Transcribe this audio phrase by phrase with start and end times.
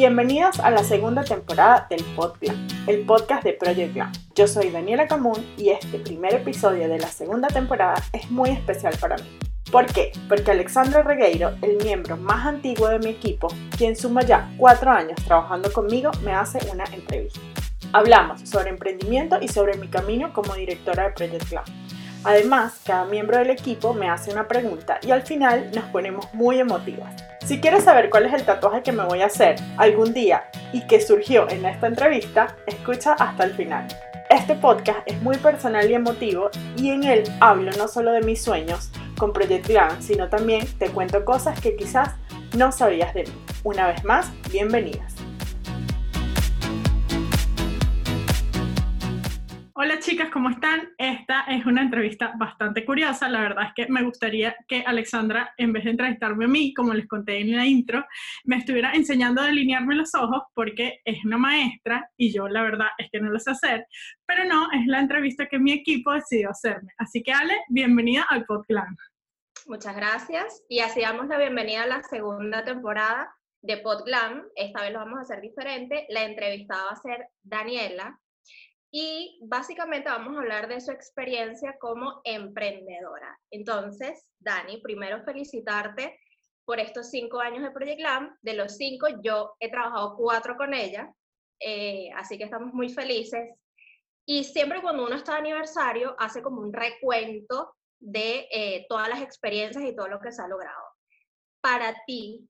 [0.00, 2.56] Bienvenidos a la segunda temporada del podcast,
[2.86, 4.10] el podcast de Project Glam.
[4.34, 8.94] Yo soy Daniela Camun y este primer episodio de la segunda temporada es muy especial
[8.98, 9.38] para mí.
[9.70, 10.12] ¿Por qué?
[10.26, 15.22] Porque Alexandra Regueiro, el miembro más antiguo de mi equipo, quien suma ya cuatro años
[15.22, 17.40] trabajando conmigo, me hace una entrevista.
[17.92, 21.64] Hablamos sobre emprendimiento y sobre mi camino como directora de Project Glam.
[22.24, 26.58] Además, cada miembro del equipo me hace una pregunta y al final nos ponemos muy
[26.60, 27.14] emotivas.
[27.44, 30.86] Si quieres saber cuál es el tatuaje que me voy a hacer algún día y
[30.86, 33.88] que surgió en esta entrevista, escucha hasta el final.
[34.28, 38.42] Este podcast es muy personal y emotivo y en él hablo no solo de mis
[38.42, 42.10] sueños con Project Glam, sino también te cuento cosas que quizás
[42.56, 43.44] no sabías de mí.
[43.64, 45.14] Una vez más, bienvenidas.
[49.82, 50.92] Hola chicas, ¿cómo están?
[50.98, 53.30] Esta es una entrevista bastante curiosa.
[53.30, 56.92] La verdad es que me gustaría que Alexandra, en vez de entrevistarme a mí, como
[56.92, 58.04] les conté en la intro,
[58.44, 62.88] me estuviera enseñando a delinearme los ojos porque es una maestra y yo la verdad
[62.98, 63.86] es que no lo sé hacer,
[64.26, 66.92] pero no, es la entrevista que mi equipo decidió hacerme.
[66.98, 69.00] Así que Ale, bienvenida al podcast.
[69.64, 74.44] Muchas gracias y así damos la bienvenida a la segunda temporada de PodGlam.
[74.56, 76.04] Esta vez lo vamos a hacer diferente.
[76.10, 78.20] La entrevistada va a ser Daniela,
[78.92, 83.38] y básicamente vamos a hablar de su experiencia como emprendedora.
[83.50, 86.18] Entonces, Dani, primero felicitarte
[86.64, 88.36] por estos cinco años de Project Lam.
[88.42, 91.12] De los cinco, yo he trabajado cuatro con ella,
[91.60, 93.50] eh, así que estamos muy felices.
[94.26, 99.20] Y siempre cuando uno está de aniversario, hace como un recuento de eh, todas las
[99.20, 100.82] experiencias y todo lo que se ha logrado.
[101.60, 102.48] Para ti,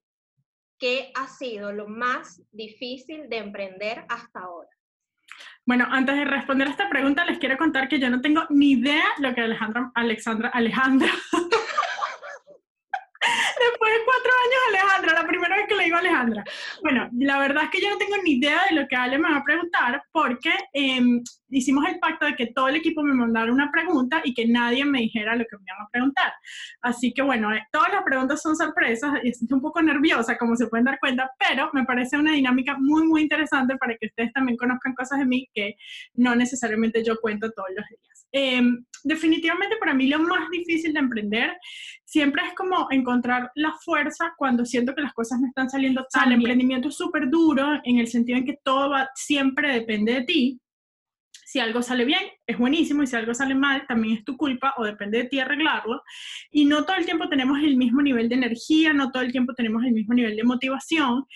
[0.78, 4.70] ¿qué ha sido lo más difícil de emprender hasta ahora?
[5.67, 8.73] Bueno, antes de responder a esta pregunta, les quiero contar que yo no tengo ni
[8.73, 11.11] idea lo que Alejandra, Alexandra, Alejandra,
[13.21, 16.45] Después de cuatro años, Alejandra, la primera vez que le digo a Alejandra.
[16.83, 19.31] Bueno, la verdad es que yo no tengo ni idea de lo que Ale me
[19.31, 23.53] va a preguntar porque em, hicimos el pacto de que todo el equipo me mandara
[23.53, 26.33] una pregunta y que nadie me dijera lo que me iban a preguntar.
[26.80, 30.57] Así que bueno, eh, todas las preguntas son sorpresas y estoy un poco nerviosa, como
[30.57, 34.33] se pueden dar cuenta, pero me parece una dinámica muy, muy interesante para que ustedes
[34.33, 35.77] también conozcan cosas de mí que
[36.14, 38.10] no necesariamente yo cuento todos los días.
[38.33, 41.57] Em, definitivamente para mí lo más difícil de emprender
[42.05, 46.29] siempre es como encontrar la fuerza cuando siento que las cosas no están saliendo tan
[46.29, 50.23] El emprendimiento es súper duro en el sentido en que todo va, siempre depende de
[50.23, 50.61] ti.
[51.45, 54.73] Si algo sale bien, es buenísimo, y si algo sale mal, también es tu culpa
[54.77, 56.01] o depende de ti arreglarlo.
[56.52, 59.52] Y no todo el tiempo tenemos el mismo nivel de energía, no todo el tiempo
[59.55, 61.27] tenemos el mismo nivel de motivación.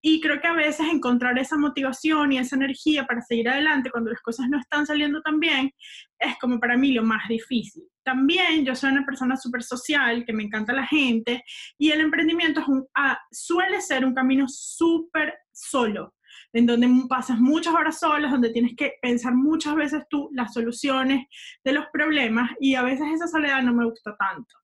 [0.00, 4.10] Y creo que a veces encontrar esa motivación y esa energía para seguir adelante cuando
[4.10, 5.72] las cosas no están saliendo tan bien
[6.18, 7.84] es como para mí lo más difícil.
[8.04, 11.44] También yo soy una persona súper social, que me encanta la gente,
[11.78, 12.64] y el emprendimiento
[12.94, 16.14] ah, suele ser un camino súper solo,
[16.52, 21.26] en donde pasas muchas horas solas, donde tienes que pensar muchas veces tú las soluciones
[21.64, 24.54] de los problemas, y a veces esa soledad no me gusta tanto.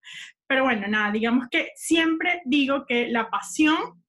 [0.47, 4.03] Pero bueno, nada, digamos que siempre digo que la pasión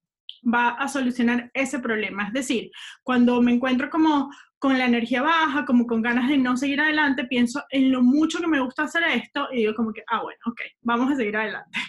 [0.45, 2.28] va a solucionar ese problema.
[2.28, 2.72] Es decir,
[3.03, 4.29] cuando me encuentro como
[4.59, 8.39] con la energía baja, como con ganas de no seguir adelante, pienso en lo mucho
[8.39, 11.35] que me gusta hacer esto y digo como que, ah, bueno, ok, vamos a seguir
[11.35, 11.79] adelante.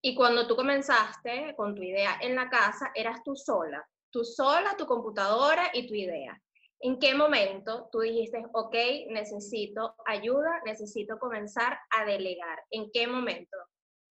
[0.00, 4.74] Y cuando tú comenzaste con tu idea en la casa, eras tú sola, tú sola,
[4.76, 6.40] tu computadora y tu idea.
[6.80, 8.74] ¿En qué momento tú dijiste, ok,
[9.10, 12.58] necesito ayuda, necesito comenzar a delegar?
[12.72, 13.56] ¿En qué momento?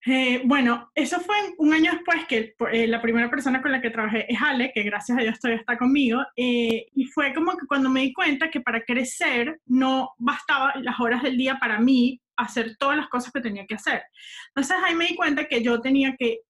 [0.04, 3.90] Eh, bueno, eso fue un año después que eh, la primera persona con la que
[3.90, 7.66] trabajé es Ale, que gracias a Dios todavía está conmigo, eh, y fue como que
[7.66, 12.20] cuando me di cuenta que para crecer no bastaba las horas del día para mí
[12.36, 14.02] hacer todas las cosas que tenía que hacer.
[14.48, 16.40] Entonces ahí me di cuenta que yo tenía que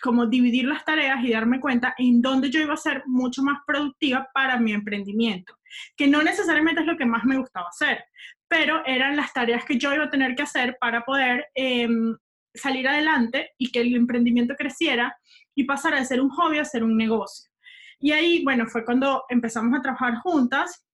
[0.00, 3.58] como dividir las tareas y darme cuenta en dónde yo iba a ser mucho más
[3.66, 5.54] productiva para mi emprendimiento,
[5.96, 8.04] que no necesariamente es lo que más me gustaba hacer,
[8.46, 12.16] pero eran las tareas que yo iba a tener que hacer para poder em,
[12.54, 15.16] salir adelante y que el emprendimiento creciera
[15.54, 17.50] y pasara de ser un hobby a ser un negocio.
[18.00, 20.84] Y ahí, bueno, fue cuando empezamos a trabajar juntas,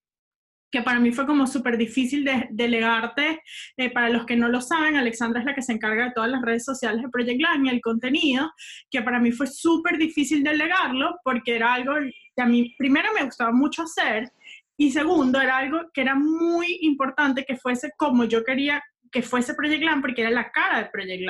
[0.75, 3.41] que para mí fue como súper difícil de delegarte.
[3.77, 6.29] Eh, para los que no lo saben, Alexandra es la que se encarga de todas
[6.29, 8.51] las redes sociales de Project Line y el contenido,
[8.91, 11.95] que para mí fue súper difícil delegarlo porque era algo
[12.35, 14.33] que a mí primero me gustaba mucho hacer
[14.77, 18.83] y segundo era algo que era muy importante que fuese como yo quería
[19.13, 21.23] que fuese Project porque era la cara de Project.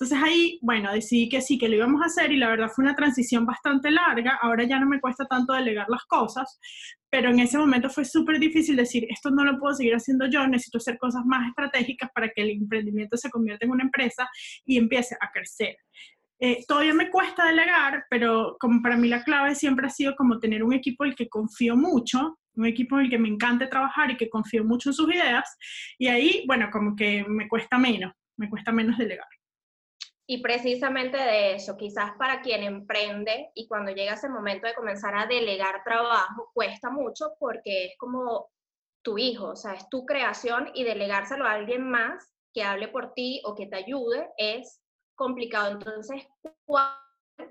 [0.00, 2.84] Entonces ahí, bueno, decidí que sí, que lo íbamos a hacer y la verdad fue
[2.84, 4.38] una transición bastante larga.
[4.40, 6.58] Ahora ya no me cuesta tanto delegar las cosas,
[7.10, 10.46] pero en ese momento fue súper difícil decir, esto no lo puedo seguir haciendo yo,
[10.46, 14.26] necesito hacer cosas más estratégicas para que el emprendimiento se convierta en una empresa
[14.64, 15.76] y empiece a crecer.
[16.38, 20.38] Eh, todavía me cuesta delegar, pero como para mí la clave siempre ha sido como
[20.38, 23.66] tener un equipo en el que confío mucho, un equipo en el que me encante
[23.66, 25.58] trabajar y que confío mucho en sus ideas,
[25.98, 29.28] y ahí, bueno, como que me cuesta menos, me cuesta menos delegar.
[30.30, 35.12] Y precisamente de eso, quizás para quien emprende y cuando llega ese momento de comenzar
[35.16, 38.48] a delegar trabajo, cuesta mucho porque es como
[39.02, 43.12] tu hijo, o sea, es tu creación y delegárselo a alguien más que hable por
[43.12, 44.80] ti o que te ayude es
[45.16, 45.72] complicado.
[45.72, 46.24] Entonces,
[46.64, 46.94] ¿cuál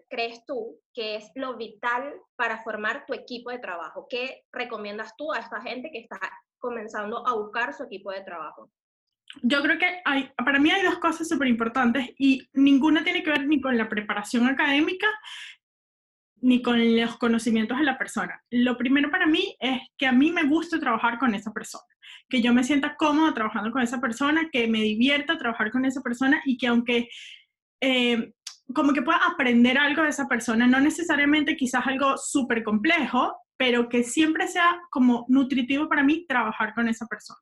[0.07, 4.07] crees tú que es lo vital para formar tu equipo de trabajo?
[4.09, 6.17] ¿Qué recomiendas tú a esta gente que está
[6.59, 8.71] comenzando a buscar su equipo de trabajo?
[9.41, 10.01] Yo creo que
[10.37, 13.87] para mí hay dos cosas súper importantes y ninguna tiene que ver ni con la
[13.87, 15.07] preparación académica
[16.41, 18.41] ni con los conocimientos de la persona.
[18.49, 21.83] Lo primero para mí es que a mí me gusta trabajar con esa persona,
[22.29, 26.01] que yo me sienta cómoda trabajando con esa persona, que me divierta trabajar con esa
[26.01, 27.09] persona y que aunque
[27.81, 28.31] eh,
[28.73, 33.89] como que pueda aprender algo de esa persona, no necesariamente quizás algo súper complejo, pero
[33.89, 37.39] que siempre sea como nutritivo para mí trabajar con esa persona.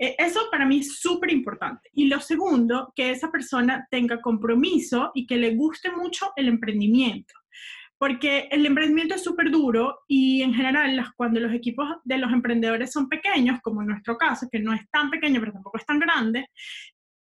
[0.00, 1.90] Eh, eso para mí es súper importante.
[1.92, 7.34] Y lo segundo, que esa persona tenga compromiso y que le guste mucho el emprendimiento.
[7.98, 12.92] Porque el emprendimiento es súper duro y en general cuando los equipos de los emprendedores
[12.92, 15.98] son pequeños, como en nuestro caso, que no es tan pequeño pero tampoco es tan
[15.98, 16.48] grande,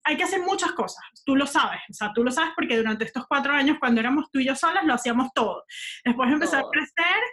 [0.05, 3.05] hay que hacer muchas cosas, tú lo sabes, o sea, tú lo sabes porque durante
[3.05, 5.63] estos cuatro años, cuando éramos tú y yo solas, lo hacíamos todo.
[6.03, 7.23] Después empezó a crecer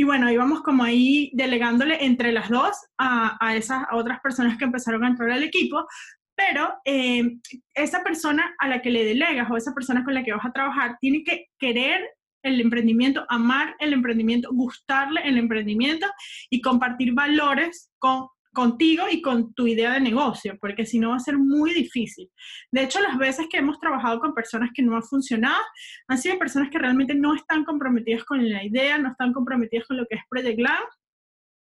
[0.00, 5.04] y bueno, íbamos como ahí delegándole entre las dos a, esas otras personas que empezaron
[5.04, 5.86] a entrar al equipo,
[6.34, 7.36] pero eh,
[7.74, 10.52] esa persona a la que le delegas o esa persona con la que vas a
[10.52, 12.00] trabajar tiene que querer
[12.42, 16.06] el emprendimiento, amar el emprendimiento, gustarle el emprendimiento
[16.48, 21.16] y compartir valores con contigo y con tu idea de negocio, porque si no va
[21.16, 22.28] a ser muy difícil.
[22.70, 25.62] De hecho, las veces que hemos trabajado con personas que no han funcionado,
[26.08, 29.96] han sido personas que realmente no están comprometidas con la idea, no están comprometidas con
[29.96, 30.84] lo que es Project Lab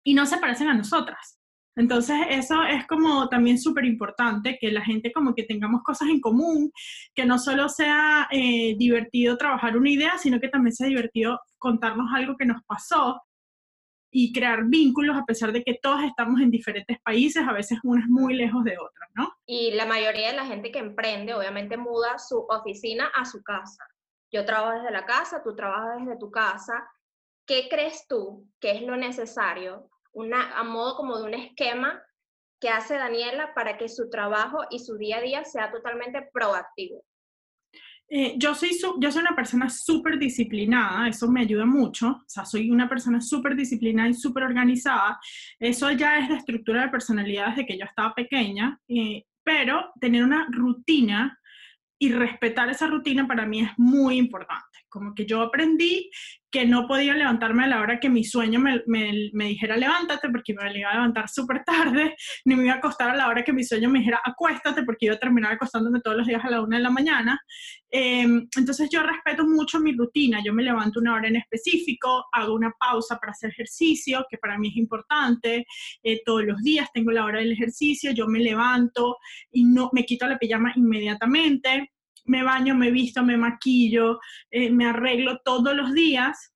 [0.04, 1.38] y no se parecen a nosotras.
[1.76, 6.20] Entonces, eso es como también súper importante, que la gente como que tengamos cosas en
[6.20, 6.72] común,
[7.16, 12.08] que no solo sea eh, divertido trabajar una idea, sino que también sea divertido contarnos
[12.14, 13.22] algo que nos pasó
[14.12, 18.08] y crear vínculos a pesar de que todos estamos en diferentes países, a veces unas
[18.08, 19.34] muy lejos de otras, ¿no?
[19.46, 23.84] Y la mayoría de la gente que emprende obviamente muda su oficina a su casa.
[24.30, 26.90] Yo trabajo desde la casa, tú trabajas desde tu casa.
[27.46, 29.90] ¿Qué crees tú que es lo necesario,
[30.56, 32.02] a modo como de un esquema
[32.60, 37.04] que hace Daniela para que su trabajo y su día a día sea totalmente proactivo?
[38.14, 42.44] Eh, yo, soy yo soy una persona súper disciplinada, eso me ayuda mucho, o sea,
[42.44, 45.18] soy una persona súper disciplinada y súper organizada,
[45.58, 48.78] eso ya es la estructura de personalidad desde que yo estaba pequeña,
[49.46, 51.40] pero tener una rutina
[51.98, 54.80] y respetar esa rutina para mí es muy importante.
[54.90, 56.12] Como que yo aprendí
[56.52, 60.54] que no podía levantarme a la hora que mi sueño me, me, dijera levántate porque
[60.54, 62.16] me iba a levantar súper tarde,
[62.46, 65.06] ni me iba a acostar a la hora que mi sueño me dijera acuéstate porque
[65.06, 67.40] iba a terminar acostándome todos los días a la una de la mañana.
[67.90, 72.54] Em, entonces yo respeto mucho mi rutina, yo me levanto una hora en específico, hago
[72.54, 75.66] una pausa para hacer ejercicio, que para mí es importante,
[76.04, 79.18] eh, todos los días tengo la hora del ejercicio, yo me levanto
[79.52, 81.92] y no me quito la pijama inmediatamente
[82.26, 84.20] me baño, me visto, me maquillo,
[84.50, 86.54] eh, me arreglo todos los días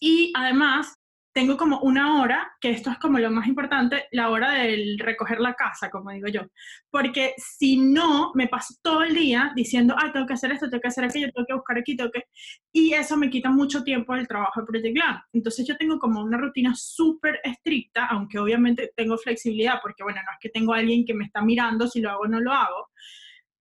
[0.00, 0.96] y además
[1.32, 5.40] tengo como una hora, que esto es como lo más importante, la hora del recoger
[5.40, 6.42] la casa, como digo yo.
[6.90, 10.82] Porque si no, me paso todo el día diciendo, ah, tengo que hacer esto, tengo
[10.82, 12.24] que hacer aquello, tengo que buscar aquí, tengo que...
[12.70, 15.20] Y eso me quita mucho tiempo del trabajo de Project Glam.
[15.32, 20.32] Entonces yo tengo como una rutina súper estricta, aunque obviamente tengo flexibilidad, porque bueno, no
[20.32, 22.90] es que tengo alguien que me está mirando si lo hago o no lo hago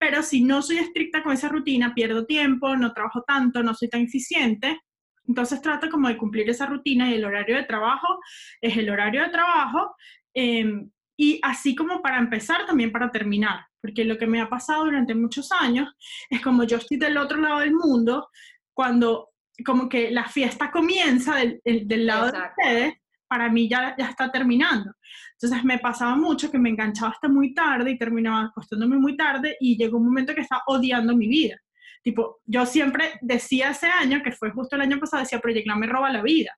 [0.01, 3.91] pero si no soy estricta con esa rutina, pierdo tiempo, no trabajo tanto, no soy
[3.91, 4.81] tan eficiente.
[5.29, 8.19] Entonces trato como de cumplir esa rutina y el horario de trabajo
[8.63, 9.95] es el horario de trabajo.
[10.33, 14.87] Em, y así como para empezar, también para terminar, porque lo que me ha pasado
[14.87, 15.95] durante muchos años
[16.31, 18.27] es como yo estoy del otro lado del mundo,
[18.73, 19.29] cuando
[19.67, 22.95] como que la fiesta comienza del, del lado de ustedes,
[23.31, 24.93] para mí ya, ya está terminando.
[25.35, 29.57] Entonces me pasaba mucho que me enganchaba hasta muy tarde y terminaba acostándome muy tarde
[29.61, 31.57] y llegó un momento que estaba odiando mi vida.
[32.03, 35.87] Tipo, yo siempre decía ese año, que fue justo el año pasado, decía, Project me
[35.87, 36.51] roba la vida.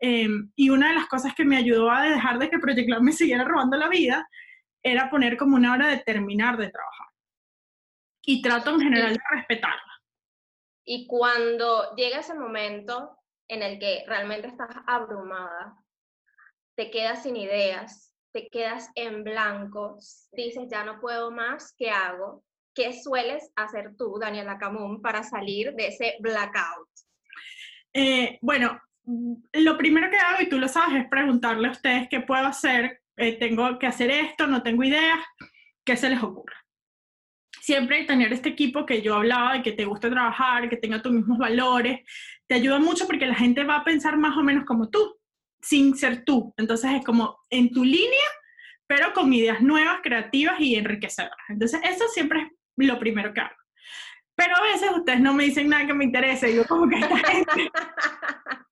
[0.00, 3.12] Em, y una de las cosas que me ayudó a dejar de que Project me
[3.12, 4.28] siguiera robando la vida
[4.82, 7.06] era poner como una hora de terminar de trabajar.
[8.26, 9.92] Y trato en general de respetarla.
[10.84, 13.16] Y cuando llega ese momento
[13.48, 15.76] en el que realmente estás abrumada,
[16.76, 19.98] te quedas sin ideas, te quedas en blanco,
[20.32, 22.44] dices, ya no puedo más, ¿qué hago?
[22.74, 26.88] ¿qué sueles hacer tú, Daniela Camun, para salir de ese blackout?
[27.92, 28.80] Eh, bueno,
[29.52, 33.00] lo primero que hago, y tú lo sabes, es preguntarle a ustedes qué puedo hacer,
[33.16, 35.18] eh, tengo que hacer esto, no tengo ideas,
[35.84, 36.54] qué se les ocurre.
[37.60, 41.12] Siempre tener este equipo que yo hablaba de que te guste trabajar, que tenga tus
[41.12, 42.00] mismos valores,
[42.46, 45.19] te ayuda mucho porque la gente va a pensar más o menos como tú,
[45.62, 46.54] sin ser tú.
[46.56, 48.28] Entonces es como en tu línea,
[48.86, 51.36] pero con ideas nuevas, creativas y enriquecedoras.
[51.48, 53.56] Entonces eso siempre es lo primero que hago.
[54.34, 57.16] Pero a veces ustedes no me dicen nada que me interese, yo como que esta
[57.16, 57.70] gente...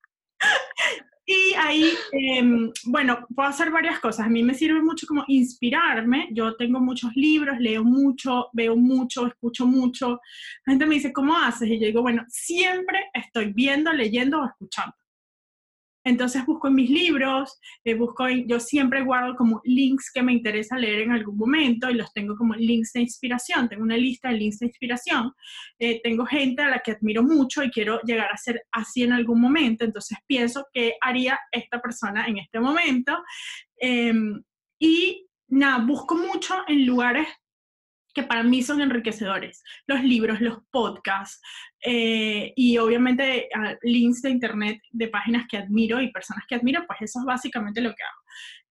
[1.31, 4.25] Y ahí, em, bueno, puedo hacer varias cosas.
[4.25, 6.27] A mí me sirve mucho como inspirarme.
[6.33, 10.21] Yo tengo muchos libros, leo mucho, veo mucho, escucho mucho.
[10.65, 11.69] La gente me dice, ¿cómo haces?
[11.69, 14.97] Y yo digo, bueno, siempre estoy viendo, leyendo o escuchando.
[16.09, 20.79] Entonces busco en mis libros, eh, busco yo siempre guardo como links que me interesa
[20.79, 23.69] leer en algún momento y los tengo como links de inspiración.
[23.69, 25.33] Tengo una lista de links de inspiración.
[25.79, 29.13] Eh, tengo gente a la que admiro mucho y quiero llegar a ser así en
[29.13, 29.85] algún momento.
[29.85, 33.17] Entonces pienso qué haría esta persona en este momento.
[33.77, 34.43] Em,
[34.79, 37.29] y nada, busco mucho en lugares
[38.15, 39.63] que para mí son enriquecedores.
[39.87, 41.41] Los libros, los podcasts
[41.85, 46.85] eh, y obviamente ah, links de internet de páginas que admiro y personas que admiro,
[46.87, 48.23] pues eso es básicamente lo que hago.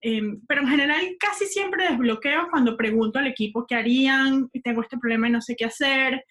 [0.01, 4.97] Em, pero en general casi siempre desbloqueo cuando pregunto al equipo qué harían, tengo este
[4.97, 6.23] problema y no sé qué hacer,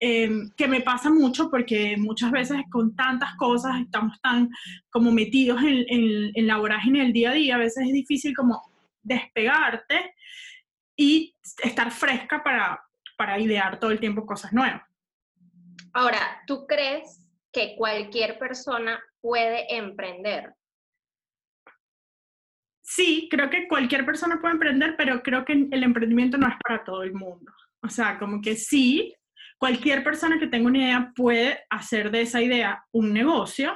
[0.00, 4.48] em, que me pasa mucho porque muchas veces con tantas cosas estamos tan
[4.90, 8.34] como metidos en, en, en la vorágine del día a día, a veces es difícil
[8.34, 8.60] como
[9.02, 10.14] despegarte
[11.00, 12.84] y estar fresca para,
[13.16, 14.82] para idear todo el tiempo cosas nuevas.
[15.94, 20.54] Ahora, ¿tú crees que cualquier persona puede emprender?
[22.82, 26.84] Sí, creo que cualquier persona puede emprender, pero creo que el emprendimiento no es para
[26.84, 27.50] todo el mundo.
[27.82, 29.14] O sea, como que sí,
[29.56, 33.72] cualquier persona que tenga una idea puede hacer de esa idea un negocio,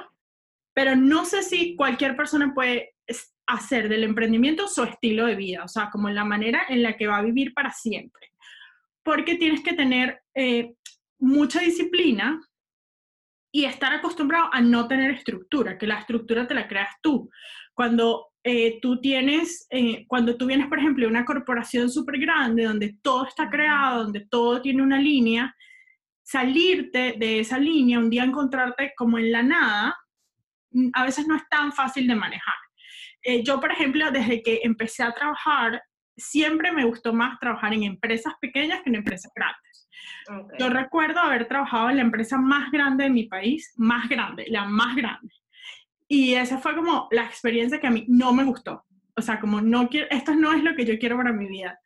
[0.75, 2.94] pero no sé si cualquier persona puede
[3.47, 7.07] hacer del emprendimiento su estilo de vida, o sea, como la manera en la que
[7.07, 8.31] va a vivir para siempre.
[9.03, 10.73] Porque tienes que tener eh,
[11.19, 12.39] mucha disciplina
[13.51, 17.29] y estar acostumbrado a no tener estructura, que la estructura te la creas tú.
[17.73, 22.65] Cuando eh, tú tienes, eh, cuando tú vienes, por ejemplo, de una corporación súper grande,
[22.65, 25.55] donde todo está creado, donde todo tiene una línea,
[26.21, 29.95] salirte de esa línea, un día encontrarte como en la nada,
[30.71, 32.55] mm, a veces no es tan fácil de manejar.
[33.25, 35.81] Eh, yo, por ejemplo, desde que empecé a trabajar,
[36.15, 39.89] siempre me gustó más trabajar en empresas pequeñas que en empresas grandes.
[40.59, 44.65] Yo recuerdo haber trabajado en la empresa más grande de mi país, más grande, la
[44.65, 45.33] más grande.
[46.07, 48.85] Y esa fue como la experiencia que a mí no me gustó.
[49.15, 51.79] O sea, como no quiero, esto no es lo que yo quiero para mi vida.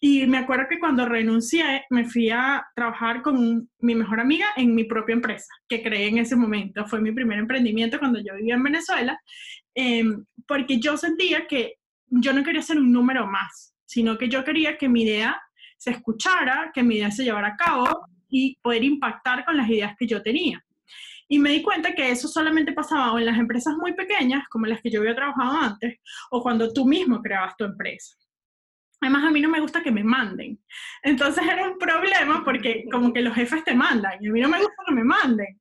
[0.00, 4.74] Y me acuerdo que cuando renuncié, me fui a trabajar con mi mejor amiga en
[4.74, 6.86] mi propia empresa, que creé en ese momento.
[6.86, 9.20] Fue mi primer emprendimiento cuando yo vivía en Venezuela.
[9.74, 11.76] Em, porque yo sentía que
[12.06, 15.40] yo no quería ser un número más, sino que yo quería que mi idea
[15.78, 19.94] se escuchara, que mi idea se llevara a cabo y poder impactar con las ideas
[19.98, 20.62] que yo tenía.
[21.28, 24.82] Y me di cuenta que eso solamente pasaba en las empresas muy pequeñas, como las
[24.82, 25.98] que yo había trabajado antes,
[26.30, 28.16] o cuando tú mismo creabas tu empresa.
[29.00, 30.60] Además, a mí no me gusta que me manden.
[31.02, 34.48] Entonces era un problema porque como que los jefes te mandan y a mí no
[34.48, 35.60] me gusta que me manden.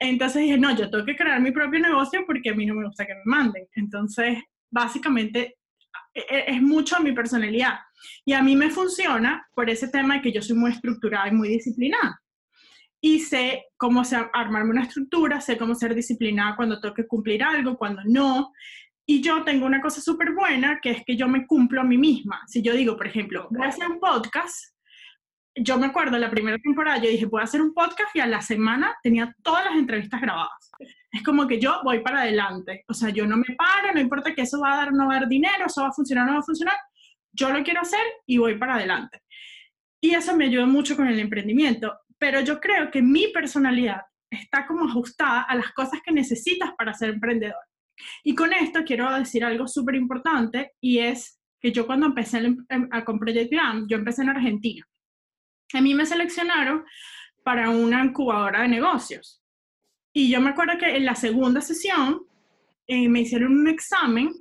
[0.00, 2.86] Entonces dije, no, yo tengo que crear mi propio negocio porque a mí no me
[2.86, 3.66] gusta que me manden.
[3.74, 4.38] Entonces,
[4.70, 5.58] básicamente,
[6.14, 7.78] e, e, es mucho mi personalidad.
[8.24, 11.32] Y a mí me funciona por ese tema de que yo soy muy estructurada y
[11.32, 12.18] muy disciplinada.
[13.02, 14.02] Y sé cómo
[14.32, 18.52] armarme una estructura, sé cómo ser disciplinada cuando tengo que cumplir algo, cuando no.
[19.04, 21.98] Y yo tengo una cosa súper buena, que es que yo me cumplo a mí
[21.98, 22.40] misma.
[22.46, 24.74] Si yo digo, por ejemplo, voy a hacer un podcast,
[25.56, 28.26] yo me acuerdo la primera temporada, yo dije, voy a hacer un podcast y a
[28.26, 30.70] la semana tenía todas las entrevistas grabadas.
[31.12, 32.84] Es como que yo voy para adelante.
[32.88, 35.16] O sea, yo no me paro, no importa que eso va a dar no va
[35.16, 36.76] a dar dinero, eso va a funcionar o no va a funcionar.
[37.32, 39.20] Yo lo quiero hacer y voy para adelante.
[40.00, 41.98] Y eso me ayuda mucho con el emprendimiento.
[42.18, 46.94] Pero yo creo que mi personalidad está como ajustada a las cosas que necesitas para
[46.94, 47.60] ser emprendedor.
[48.22, 52.42] Y con esto quiero decir algo súper importante y es que yo cuando empecé
[52.90, 54.86] a, con Project Glam, yo empecé en Argentina.
[55.72, 56.84] A mí me seleccionaron
[57.44, 59.42] para una incubadora de negocios.
[60.12, 62.22] Y yo me acuerdo que en la segunda sesión
[62.86, 64.32] eh, me hicieron un examen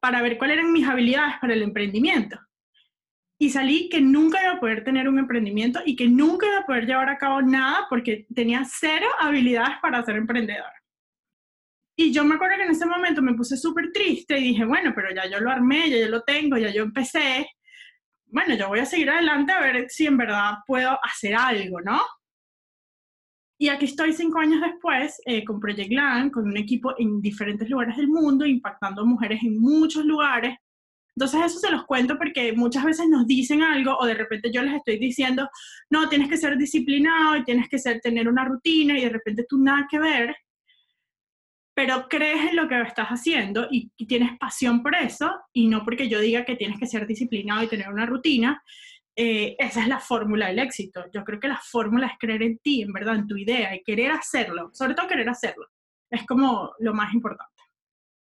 [0.00, 2.38] para ver cuáles eran mis habilidades para el emprendimiento.
[3.38, 6.66] Y salí que nunca iba a poder tener un emprendimiento y que nunca iba a
[6.66, 10.72] poder llevar a cabo nada porque tenía cero habilidades para ser emprendedora.
[11.96, 14.92] Y yo me acuerdo que en ese momento me puse súper triste y dije, bueno,
[14.94, 17.46] pero ya yo lo armé, ya yo lo tengo, ya yo empecé,
[18.34, 22.00] bueno, yo voy a seguir adelante a ver si en verdad puedo hacer algo, ¿no?
[23.60, 27.70] Y aquí estoy cinco años después eh, con Project Land, con un equipo en diferentes
[27.70, 30.56] lugares del mundo, impactando mujeres en muchos lugares.
[31.16, 34.62] Entonces eso se los cuento porque muchas veces nos dicen algo o de repente yo
[34.62, 35.48] les estoy diciendo,
[35.88, 39.46] no, tienes que ser disciplinado y tienes que ser, tener una rutina y de repente
[39.48, 40.34] tú nada que ver,
[41.74, 46.08] pero crees en lo que estás haciendo y, tienes pasión por eso y no porque
[46.08, 48.62] yo diga que tienes que ser disciplinado y tener una rutina,
[49.16, 51.04] eh, esa es la fórmula del éxito.
[51.12, 53.82] Yo creo que la fórmula es creer en ti, en verdad, en tu idea y
[53.82, 55.66] querer hacerlo, sobre todo querer hacerlo.
[56.10, 57.52] Es como lo más importante.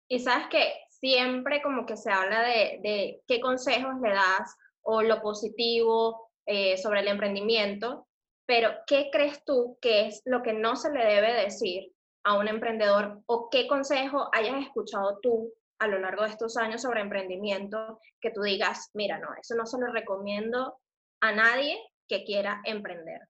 [0.08, 5.20] Y sabes que siempre como que se habla de, qué consejos le das o lo
[5.20, 8.06] positivo eh, sobre el emprendimiento,
[8.46, 11.92] pero ¿qué crees tú que es lo que no se le debe decir
[12.24, 16.82] a un emprendedor o qué consejo hayas escuchado tú a lo largo de estos años
[16.82, 20.78] sobre emprendimiento que tú digas, mira, no, eso no se lo recomiendo
[21.20, 21.76] a nadie
[22.08, 23.20] que quiera emprender?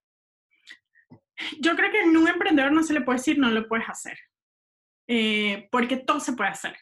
[1.59, 4.17] Yo creo que en un emprendedor no se le puede decir no lo puedes hacer,
[5.07, 6.77] eh, porque todo se puede hacer.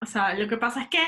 [0.00, 1.04] O sea, lo que pasa es que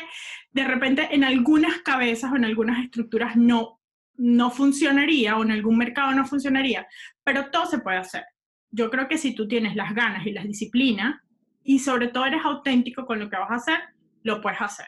[0.51, 3.81] de repente en algunas cabezas o en algunas estructuras no,
[4.15, 6.89] no funcionaría o en algún mercado no funcionaría,
[7.23, 8.25] pero todo se puede hacer.
[8.71, 11.21] Yo creo que si tú tienes las ganas y las disciplinas
[11.65, 13.81] y sobre todo eres auténtico con lo que vas a hacer,
[14.23, 14.87] lo puedes hacer.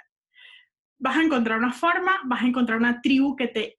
[0.99, 3.79] Vas a encontrar una forma, vas a encontrar una tribu que te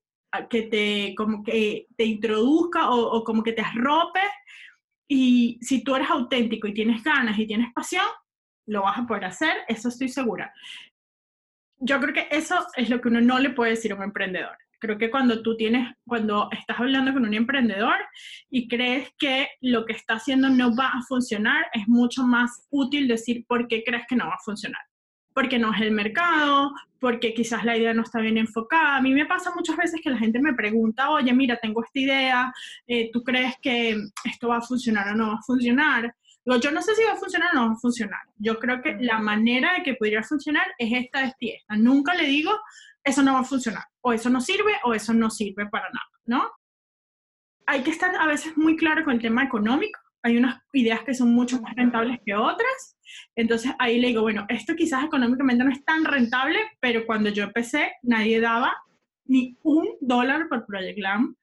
[0.50, 4.20] que te, como que te introduzca o, como que te arrope.
[5.08, 8.06] Y si tú eres auténtico y tienes ganas y tienes pasión,
[8.66, 10.54] lo vas a poder hacer, eso estoy segura.
[11.78, 14.58] Yo creo que eso es lo que uno no le puede decir a un emprendedor.
[14.84, 17.96] Creo que cuando tú tienes, cuando estás hablando con un emprendedor
[18.50, 23.08] y crees que lo que está haciendo no va a funcionar, es mucho más útil
[23.08, 24.82] decir por qué crees que no va a funcionar
[25.34, 28.98] porque no es el mercado, porque quizás la idea no está bien enfocada.
[28.98, 32.00] A mí me pasa muchas veces que la gente me pregunta, oye, mira, tengo esta
[32.00, 32.54] idea,
[32.86, 36.14] eh, ¿tú crees que esto va a funcionar o no va a funcionar?
[36.46, 38.22] Digo, yo no sé si va a funcionar o no va a funcionar.
[38.38, 41.78] Yo creo que la manera de que pudiera funcionar es esta, esta y esta.
[41.78, 42.52] Nunca le digo,
[43.04, 46.10] eso no va a funcionar, o eso no sirve, o eso no sirve para nada,
[46.26, 46.52] ¿no?
[47.66, 50.00] Hay que estar a veces muy claro con el tema económico.
[50.22, 52.94] Hay unas ideas que son mucho más rentables que otras
[53.36, 57.44] entonces ahí le digo, bueno, esto quizás económicamente no es tan rentable, pero cuando yo
[57.44, 58.76] empecé nadie daba
[59.26, 61.36] ni un dólar por Project Lamb,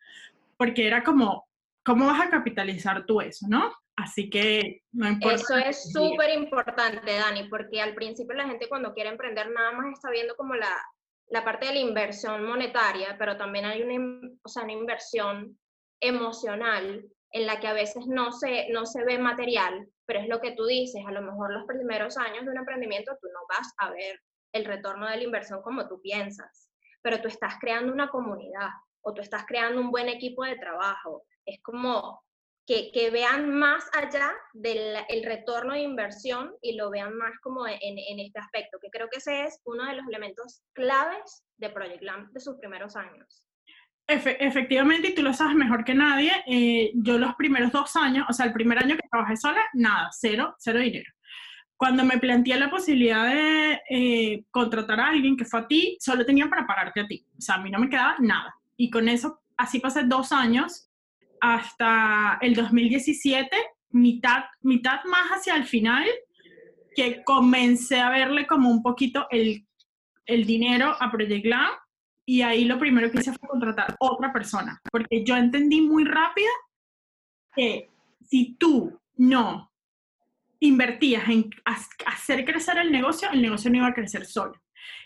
[0.57, 1.49] porque era como,
[1.85, 3.73] ¿cómo vas a capitalizar tú eso, no?
[3.97, 5.37] Así que no importa.
[5.37, 9.93] Eso es súper importante, Dani, porque al principio la gente cuando quiere emprender nada más
[9.93, 10.75] está viendo como la,
[11.31, 15.59] la parte de la inversión monetaria, pero también hay una, o sea, una inversión
[16.01, 20.41] emocional en la que a veces no se, no se ve material, pero es lo
[20.41, 23.73] que tú dices, a lo mejor los primeros años de un emprendimiento tú no vas
[23.79, 24.21] a ver
[24.53, 26.69] el retorno de la inversión como tú piensas,
[27.01, 28.69] pero tú estás creando una comunidad
[29.03, 31.23] o tú estás creando un buen equipo de trabajo.
[31.47, 32.23] Es como
[32.71, 37.67] que, que vean más allá del el retorno de inversión y lo vean más como
[37.67, 41.71] en, en, este aspecto, que creo que ese es uno de los elementos claves de
[41.71, 43.45] Project Lamp de sus primeros años
[44.09, 48.33] efectivamente, y tú lo sabes mejor que nadie, eh, yo los primeros dos años, o
[48.33, 51.09] sea, el primer año que trabajé sola, nada, cero, cero dinero.
[51.77, 56.27] Cuando me planteé la posibilidad de eh, contratar a alguien que fue a ti, solo
[56.27, 57.25] tenía para pagarte a ti.
[57.39, 58.53] O sea, a mí no me quedaba nada.
[58.77, 60.90] Y con eso, así pasé dos años
[61.41, 63.51] hasta el 2017,
[63.91, 66.07] mitad, mitad más hacia el final,
[66.95, 69.67] que comencé a verle como un poquito el,
[70.27, 71.71] el dinero a Project Glam
[72.27, 76.51] y ahí lo primero que hice fue contratar otra persona, porque yo entendí muy rápido
[77.55, 77.89] que
[78.29, 79.73] si tú no
[80.61, 81.51] invertías en
[82.07, 84.53] hacer crecer el negocio, el negocio no iba a crecer solo.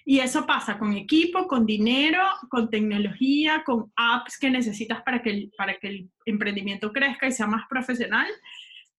[0.05, 5.31] Y eso pasa con equipo, con dinero, con tecnología, con apps que necesitas para que
[5.31, 8.29] el, para que el emprendimiento crezca y sea más profesional.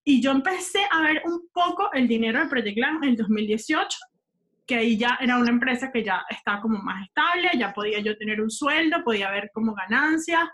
[0.04, 3.98] Y yo empecé a ver un poco el dinero de Project Glam en el 2018
[4.66, 8.18] que ahí ya era una empresa que ya estaba como más estable, ya podía yo
[8.18, 10.50] tener un sueldo, podía haber como ganancias,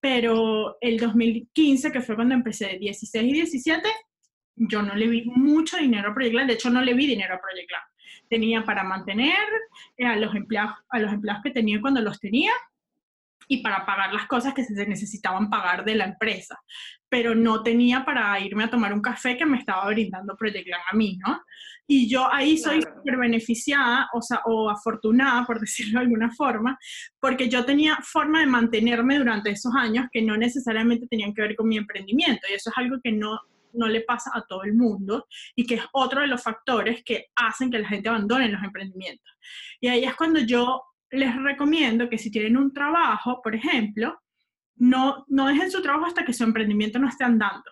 [0.00, 3.88] pero el 2015, que fue cuando empecé 16 y 17,
[4.56, 7.34] yo no le vi mucho dinero a Project Land, de hecho no le vi dinero
[7.34, 7.84] a Project Land.
[8.34, 9.46] Tenía para mantener
[9.96, 12.50] eh, a los empleados, a los empleados que tenía cuando los tenía,
[13.46, 16.58] y para pagar las cosas que se necesitaban pagar de la empresa,
[17.08, 20.82] pero no tenía para irme a tomar un café que me estaba brindando Project Land
[20.90, 21.42] a mí, ¿no?
[21.86, 26.76] Y yo ahí soy súper beneficiada, o sea, o afortunada, por decirlo de alguna forma,
[27.20, 31.54] porque yo tenía forma de mantenerme durante esos años que no necesariamente tenían que ver
[31.54, 33.38] con mi emprendimiento, y eso es algo que no,
[33.74, 37.26] no le pasa a todo el mundo y que es otro de los factores que
[37.36, 39.32] hacen que la gente abandone los emprendimientos.
[39.80, 44.20] Y ahí es cuando yo les recomiendo que si tienen un trabajo, por ejemplo,
[44.76, 47.70] no, no dejen su trabajo hasta que su emprendimiento no esté andando.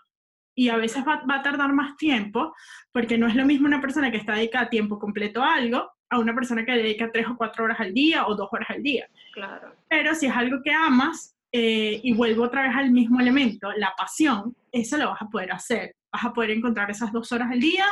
[0.55, 2.55] Y a veces va, va a tardar más tiempo,
[2.93, 5.91] porque no es lo mismo una persona que está dedicada a tiempo completo a algo
[6.12, 8.83] a una persona que dedica tres o cuatro horas al día o dos horas al
[8.83, 9.09] día.
[9.33, 9.75] Claro.
[9.88, 13.93] Pero si es algo que amas, eh, y vuelvo otra vez al mismo elemento, la
[13.97, 15.95] pasión, eso lo vas a poder hacer.
[16.11, 17.85] Vas a poder encontrar esas dos horas al día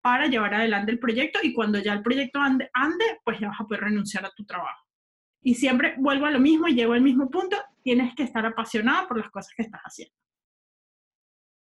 [0.00, 3.60] para llevar adelante el proyecto y cuando ya el proyecto ande, ande pues ya vas
[3.60, 4.86] a poder renunciar a tu trabajo.
[5.42, 9.06] Y siempre vuelvo a lo mismo y llego al mismo punto, tienes que estar apasionada
[9.06, 10.14] por las cosas que estás haciendo.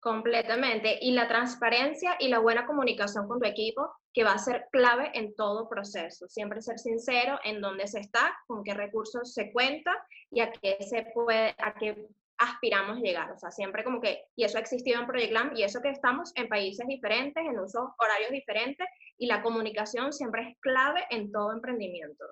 [0.01, 0.97] Completamente.
[0.99, 5.11] Y la transparencia y la buena comunicación con tu equipo, que va a ser clave
[5.13, 6.27] en todo proceso.
[6.27, 9.91] Siempre ser sincero en dónde se está, con qué recursos se cuenta
[10.31, 12.07] y a qué se puede, a qué
[12.39, 13.31] aspiramos llegar.
[13.31, 15.89] O sea, siempre como que, y eso ha existido en Project Lamb, y eso que
[15.89, 18.87] estamos en países diferentes, en usos horarios diferentes,
[19.19, 22.25] y la comunicación siempre es clave en todo emprendimiento.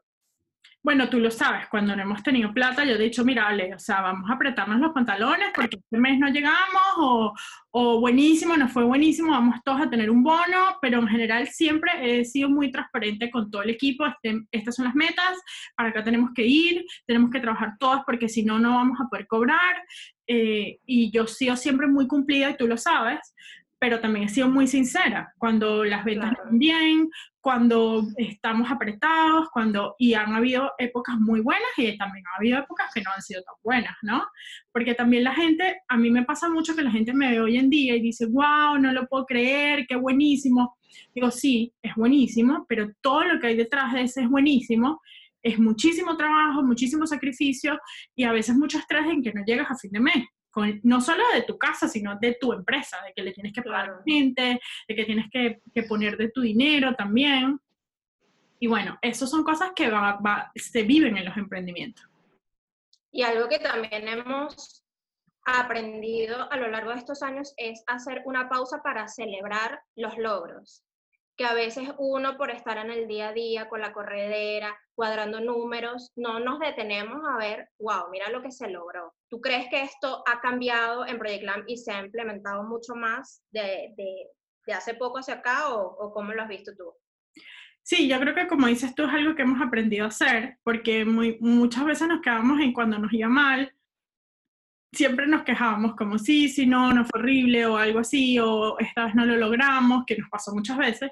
[0.81, 3.79] Bueno, tú lo sabes, cuando no hemos tenido plata, yo he dicho, mira, Ale, o
[3.79, 7.33] sea, vamos a apretarnos los pantalones porque este mes no llegamos, o,
[7.71, 11.91] o buenísimo, no fue buenísimo, vamos todos a tener un bono, pero en general siempre
[12.21, 15.37] he sido muy transparente con todo el equipo, este, estas son las metas,
[15.75, 19.09] para acá tenemos que ir, tenemos que trabajar todas porque si no, no vamos a
[19.09, 19.83] poder cobrar,
[20.27, 23.19] eh, y yo he sido siempre muy cumplida y tú lo sabes,
[23.81, 25.33] pero también he sido muy sincera.
[25.37, 26.49] Cuando las ventas Claro.
[26.49, 27.09] van bien,
[27.41, 32.91] cuando estamos apretados, cuando y han habido épocas muy buenas y también ha habido épocas
[32.93, 34.25] que no han sido tan buenas, ¿no?
[34.71, 37.57] Porque también la gente, a mí me pasa mucho que la gente me ve hoy
[37.57, 40.75] en día y dice, wow, no lo puedo creer, qué buenísimo.
[41.15, 45.01] Digo, sí, es buenísimo, pero todo lo que hay detrás de ese es buenísimo.
[45.41, 47.79] Es muchísimo trabajo, muchísimo sacrificio
[48.15, 50.25] y a veces mucho estrés en que no llegas a fin de mes.
[50.51, 53.61] Con, no solo de tu casa, sino de tu empresa, de que le tienes que
[53.61, 54.01] pagar Claro.
[54.05, 57.59] gente, de que tienes que, que poner de tu dinero también.
[58.59, 62.05] Y bueno, esas son cosas que va- va- se viven en los emprendimientos.
[63.11, 64.83] Y algo que también hemos
[65.45, 70.83] aprendido a lo largo de estos años es hacer una pausa para celebrar los logros.
[71.39, 75.39] Que a veces uno por estar en el día a día con la corredera, cuadrando
[75.39, 79.13] números, no nos detenemos a ver, wow, mira lo que se logró.
[79.29, 83.41] ¿Tú crees que esto ha cambiado en Project Lamb y se ha implementado mucho más
[83.51, 84.27] de, de-
[84.67, 86.91] de hace poco hacia acá o, o cómo lo has visto tú?
[87.83, 91.05] Sí, yo creo que como dices tú es algo que hemos aprendido a hacer, porque
[91.05, 93.73] muy, muchas veces nos quedamos en cuando nos iba mal,
[94.91, 99.05] siempre nos quejábamos como sí, sí, no, no fue horrible o algo así, o esta
[99.05, 101.11] vez no lo logramos, que nos pasó muchas veces,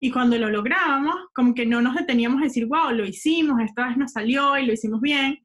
[0.00, 3.88] y cuando lo lográbamos, como que no nos deteníamos a decir, wow, lo hicimos, esta
[3.88, 5.38] vez nos salió y lo hicimos bien.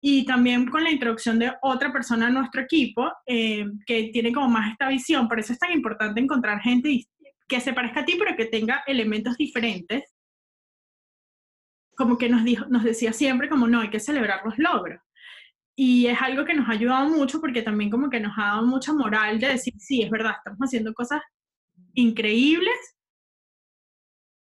[0.00, 4.48] Y también con la introducción de otra persona a nuestro equipo, eh, que tiene como
[4.48, 7.08] más esta visión, por eso es tan importante encontrar gente
[7.48, 10.14] que se parezca a ti, pero que tenga elementos diferentes.
[11.96, 15.00] Como que nos, dijo, nos decía siempre como, no, hay que celebrar los logros.
[15.80, 18.66] Y es algo que nos ha ayudado mucho porque también como que nos ha dado
[18.66, 21.22] mucha moral de decir, sí, es verdad, estamos haciendo cosas
[21.94, 22.74] increíbles.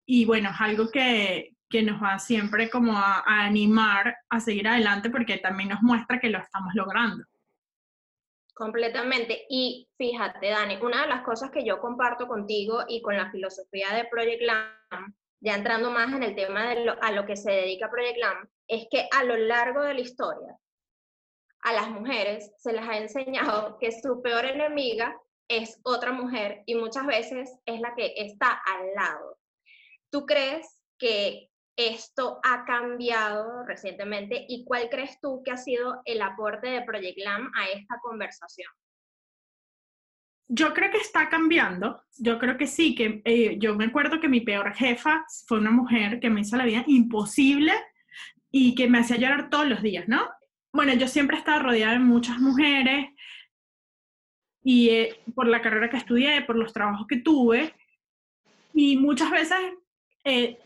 [0.06, 4.66] Y bueno, es algo que, que nos va siempre como a, a animar a seguir
[4.68, 7.22] adelante porque también nos muestra que lo estamos logrando.
[8.54, 9.44] Completamente.
[9.50, 13.92] Y fíjate, Dani, una de las cosas que yo comparto contigo y con la filosofía
[13.92, 17.52] de Project Lamb, ya entrando más en el tema de lo, a lo que se
[17.52, 20.56] dedica Project Lamb, es que a lo largo de la historia,
[21.62, 25.18] a las mujeres se les ha enseñado que su peor enemiga
[25.48, 29.38] es otra mujer y muchas veces es la que está al lado.
[30.10, 36.20] ¿Tú crees que esto ha cambiado recientemente y cuál crees tú que ha sido el
[36.22, 38.70] aporte de Project Lamb a esta conversación?
[40.50, 42.02] Yo creo que está cambiando.
[42.16, 45.70] Yo creo que sí, que eh, yo me acuerdo que mi peor jefa fue una
[45.70, 47.72] mujer que me hizo la vida imposible
[48.50, 50.26] y que me hacía llorar todos los días, ¿no?
[50.72, 53.08] Bueno, yo siempre he estado rodeada de muchas mujeres
[54.62, 57.74] y eh, por la carrera que estudié, por los trabajos que tuve,
[58.74, 59.58] y muchas veces
[60.24, 60.58] eh,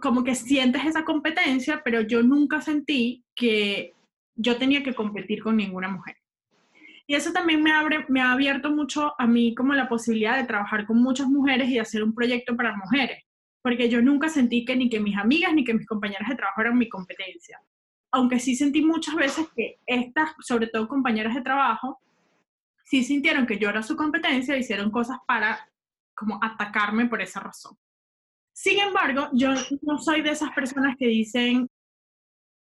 [0.00, 3.94] como que sientes esa competencia, pero yo nunca sentí que
[4.36, 6.16] yo tenía que competir con ninguna mujer.
[7.06, 10.46] Y eso también me, abre, me ha abierto mucho a mí como la posibilidad de
[10.46, 13.24] trabajar con muchas mujeres y hacer un proyecto para mujeres,
[13.62, 16.60] porque yo nunca sentí que ni que mis amigas ni que mis compañeras de trabajo
[16.60, 17.58] eran mi competencia.
[18.12, 22.00] Aunque sí sentí muchas veces que estas, sobre todo compañeras de trabajo,
[22.84, 25.68] sí sintieron que yo era su competencia e hicieron cosas para
[26.14, 27.76] como atacarme por esa razón.
[28.52, 29.50] Sin embargo, yo
[29.82, 31.68] no soy de esas personas que dicen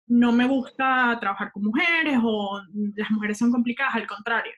[0.10, 2.62] no me gusta trabajar con mujeres o
[2.95, 4.52] las mujeres son complicadas, al contrario.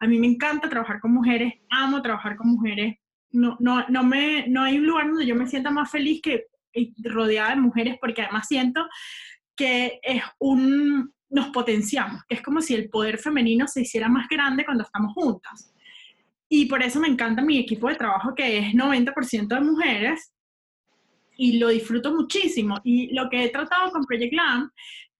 [0.00, 2.96] A mí me encanta trabajar con mujeres, amo trabajar con mujeres.
[3.30, 6.46] No, no, no, me, no hay un lugar donde yo me sienta más feliz que
[7.04, 8.86] rodeada de mujeres porque además siento
[9.56, 14.28] que es un, nos potenciamos, que es como si el poder femenino se hiciera más
[14.28, 15.72] grande cuando estamos juntas.
[16.48, 20.32] Y por eso me encanta mi equipo de trabajo que es 90% de mujeres
[21.36, 22.80] y lo disfruto muchísimo.
[22.84, 24.70] Y lo que he tratado con Project Lamb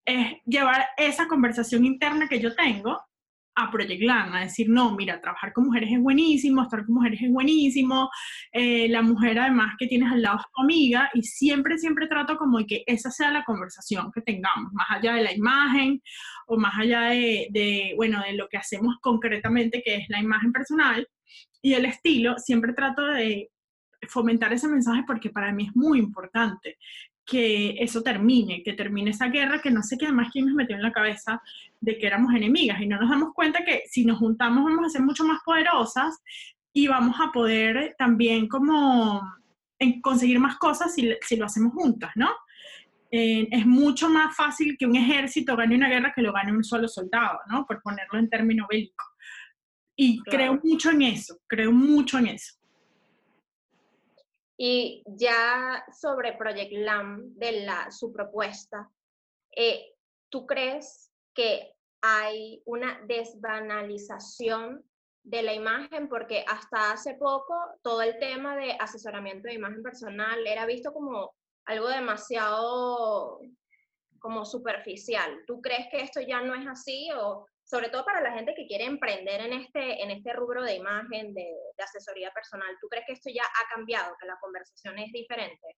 [0.05, 3.01] es llevar esa conversación interna que yo tengo
[3.57, 7.21] a Project Land, a decir, no, mira, trabajar con mujeres es buenísimo, estar con mujeres
[7.23, 8.11] es buenísimo,
[8.53, 12.37] eh, la mujer además que tienes al lado es tu amiga, y siempre, siempre trato
[12.37, 16.03] como que esa sea la conversación que tengamos, más allá de la imagen
[16.47, 21.09] o más allá de, bueno, de lo que hacemos concretamente, que es la imagen personal
[21.63, 23.51] y el estilo, siempre trato de
[24.09, 26.77] fomentar ese mensaje porque para mí es muy importante
[27.27, 30.77] que eso termine, que termine esa guerra, que no sé qué además quién nos metió
[30.77, 31.43] en la cabeza
[31.87, 34.91] de que éramos enemigas y no nos damos cuenta que si nos juntamos vamos a
[34.91, 36.21] ser mucho más poderosas
[36.73, 39.23] y vamos a poder también como
[40.03, 42.29] conseguir más cosas si, si lo hacemos juntas, ¿no?
[43.11, 46.65] Eh, es mucho más fácil que un ejército gane una guerra que lo gane un
[46.65, 47.65] solo soldado, ¿no?
[47.65, 49.05] Por ponerlo en término bélico.
[49.95, 52.55] Y creo mucho en eso, creo mucho en eso.
[54.59, 58.91] Y ya sobre Project LAM, de la, su propuesta,
[59.55, 59.95] eh,
[60.29, 61.76] ¿tú crees que
[62.07, 64.85] hay una desbanalización
[65.23, 66.09] de la imagen?
[66.09, 71.35] Porque hasta hace poco todo el tema de asesoramiento de imagen personal era visto como
[71.67, 73.41] algo demasiado
[74.19, 75.43] como superficial.
[75.47, 78.67] ¿Tú crees que esto ya no es así o sobre todo para la gente que
[78.67, 81.49] quiere emprender en este, en este rubro de imagen, de,
[81.83, 85.77] asesoría personal, ¿tú crees que esto ya ha cambiado, que la conversación es diferente?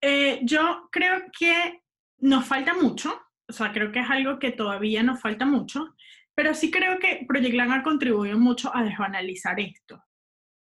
[0.00, 1.82] Eh, yo creo que
[2.18, 3.20] nos falta mucho,
[3.52, 5.94] o sea, creo que es algo que todavía nos falta mucho,
[6.34, 10.02] pero sí creo que Project Land ha contribuido mucho a desbanalizar esto.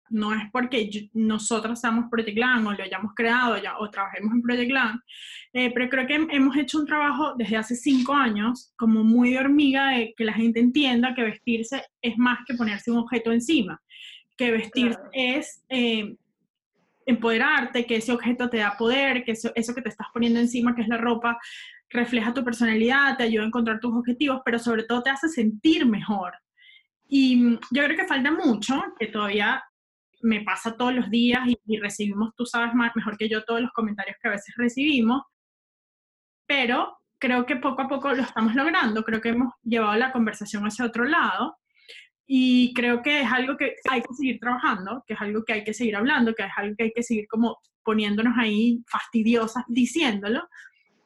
[0.08, 4.42] No es porque nosotros seamos Project Land o lo hayamos creado ya, o trabajemos en
[4.42, 5.00] Project Land,
[5.52, 9.38] eh, pero creo que hemos hecho un trabajo desde hace cinco años como muy de
[9.38, 13.80] hormiga de que la gente entienda que vestirse es más que ponerse un objeto encima,
[14.36, 16.16] que vestirse es eh,
[17.06, 20.74] empoderarte, que ese objeto te da poder, que eso, eso que te estás poniendo encima,
[20.74, 21.38] que es la ropa,
[21.90, 25.86] refleja tu personalidad, te ayuda a encontrar tus objetivos, pero sobre todo te hace sentir
[25.86, 26.32] mejor.
[27.06, 29.62] Y mm, yo creo que falta mucho, que todavía
[30.22, 33.72] me pasa todos los días y, recibimos, tú sabes más, mejor que yo, todos los
[33.72, 35.22] comentarios que a veces recibimos,
[36.46, 40.64] pero creo que poco a poco lo estamos logrando, creo que hemos llevado la conversación
[40.64, 41.56] hacia otro lado
[42.26, 45.64] y creo que es algo que hay que seguir trabajando, que es algo que hay
[45.64, 50.46] que seguir hablando, que es algo que hay que seguir como poniéndonos ahí fastidiosas diciéndolo,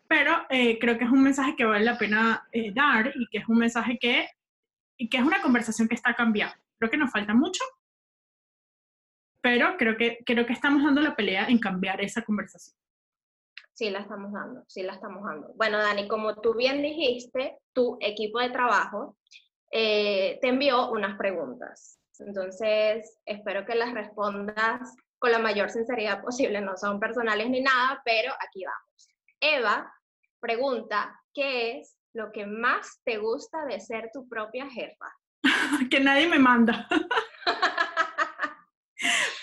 [0.09, 3.39] pero eh, creo que es un mensaje que vale la pena eh, dar y que
[3.39, 4.29] es un mensaje que,
[4.97, 6.57] y que es una conversación que está cambiando.
[6.79, 7.65] Creo que nos falta mucho,
[9.41, 12.77] pero creo que, creo que estamos dando la pelea en cambiar esa conversación.
[13.73, 15.53] Sí, la estamos dando, sí la estamos dando.
[15.55, 19.17] Bueno, Dani, como tú bien dijiste, tu equipo de trabajo
[19.73, 21.99] eh, te envió unas preguntas.
[22.21, 26.61] Entonces, espero que las respondas con la mayor sinceridad posible.
[26.61, 29.14] No son personales ni nada, pero aquí vamos.
[29.41, 29.93] Eva
[30.41, 35.13] pregunta, ¿qué es lo que más te gusta de ser tu propia jefa?
[35.91, 36.87] que nadie me manda.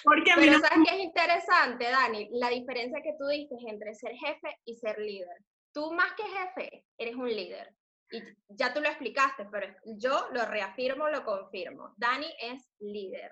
[0.04, 2.30] Porque Pero ¿sabes qué es interesante, Dani?
[2.32, 5.38] La diferencia que tú dices entre ser jefe y ser líder.
[5.74, 7.74] Tú más que jefe, eres un líder.
[8.12, 11.94] Y ya tú lo explicaste, pero yo lo reafirmo, lo confirmo.
[11.98, 13.32] Dani es líder.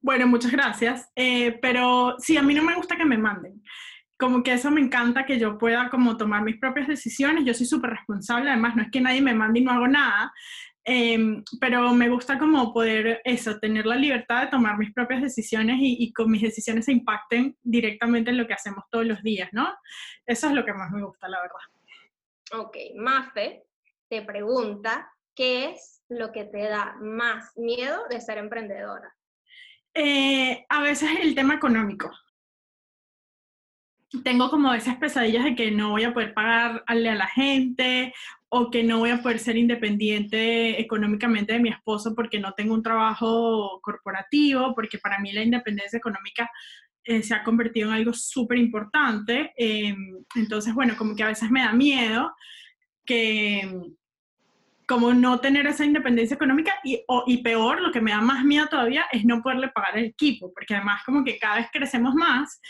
[0.00, 1.10] Bueno, muchas gracias.
[1.14, 3.62] Eh, pero sí, a mí no me gusta que me manden.
[4.22, 7.44] Como que eso me encanta, que yo pueda como tomar mis propias decisiones.
[7.44, 10.32] Yo soy súper responsable, además no es que nadie me mande y no hago nada.
[10.84, 15.78] Em, pero me gusta como poder eso, tener la libertad de tomar mis propias decisiones
[15.80, 19.74] y, con mis decisiones se impacten directamente en lo que hacemos todos los días, ¿no?
[20.24, 22.62] Eso es lo que más me gusta, la verdad.
[22.64, 23.64] Ok, Mafe
[24.08, 29.12] te pregunta, ¿qué es lo que te da más miedo de ser emprendedora?
[29.94, 32.08] Eh, a veces el tema económico
[34.24, 38.12] tengo como esas pesadillas de que no voy a poder pagarle a la gente
[38.48, 42.74] o que no voy a poder ser independiente económicamente de mi esposo porque no tengo
[42.74, 46.50] un trabajo corporativo, porque para mí la independencia económica
[47.04, 49.52] eh, se ha convertido en algo súper importante.
[49.56, 52.32] Em, entonces, bueno, como que a veces me da miedo
[53.06, 53.66] que
[54.86, 58.66] como no tener esa independencia económica y, y peor, lo que me da más miedo
[58.66, 62.60] todavía es no poderle pagar el equipo, porque además como que cada vez crecemos más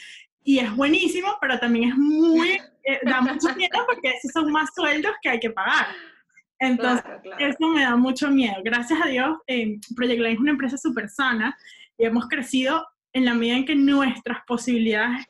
[0.44, 2.50] y es buenísimo, pero también es muy,
[2.84, 5.88] eh, da mucho miedo porque esos son más sueldos que hay que pagar.
[6.58, 7.04] Entonces,
[7.38, 8.54] eso me da mucho miedo.
[8.64, 11.56] Gracias a Dios, eh, Project Line es una empresa súper sana
[11.98, 15.26] y hemos crecido en la medida en que nuestras posibilidades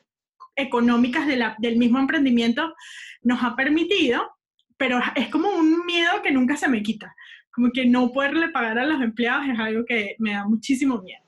[0.55, 2.75] económicas de la, del mismo emprendimiento
[3.23, 4.29] nos ha permitido,
[4.77, 7.15] pero es como un miedo que nunca se me quita.
[7.51, 11.23] Como que no poderle pagar a los empleados es algo que me da muchísimo miedo.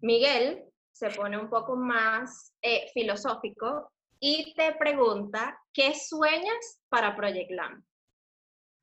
[0.00, 7.50] Miguel se pone un poco más eh, filosófico y te pregunta, ¿qué sueñas para Project
[7.50, 7.84] Lamp?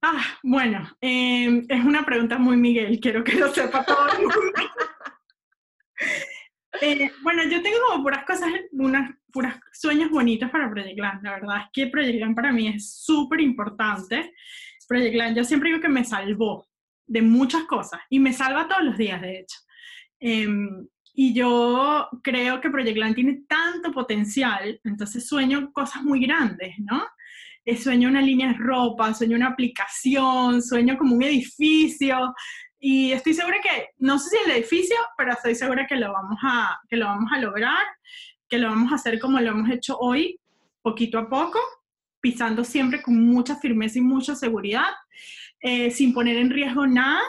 [0.04, 4.36] Ah, bueno, em, es una pregunta muy Miguel, quiero que lo sepa todo el mundo.
[6.80, 11.22] Eh, bueno, yo tengo como puras cosas, unas puras sueños bonitos para Project Land.
[11.22, 14.34] La verdad es que Project Land para mí es súper importante.
[14.88, 16.66] Project Land, yo siempre digo que me salvó
[17.06, 19.58] de muchas cosas y me salva todos los días, de hecho.
[20.18, 26.76] Em, y yo creo que Project Land tiene tanto potencial, entonces sueño cosas muy grandes,
[26.80, 27.04] ¿no?
[27.64, 32.34] Eh, sueño una línea de ropa, sueño una aplicación, sueño como un edificio,
[32.84, 36.40] y estoy segura que, no sé si el edificio, pero estoy segura que lo vamos
[36.42, 37.86] a, que lo vamos a lograr,
[38.50, 40.40] que lo vamos a hacer como lo hemos hecho hoy,
[40.82, 41.60] poquito a poco,
[42.20, 44.90] pisando siempre con mucha firmeza y mucha seguridad,
[45.62, 47.22] eh, sin poner en riesgo nada.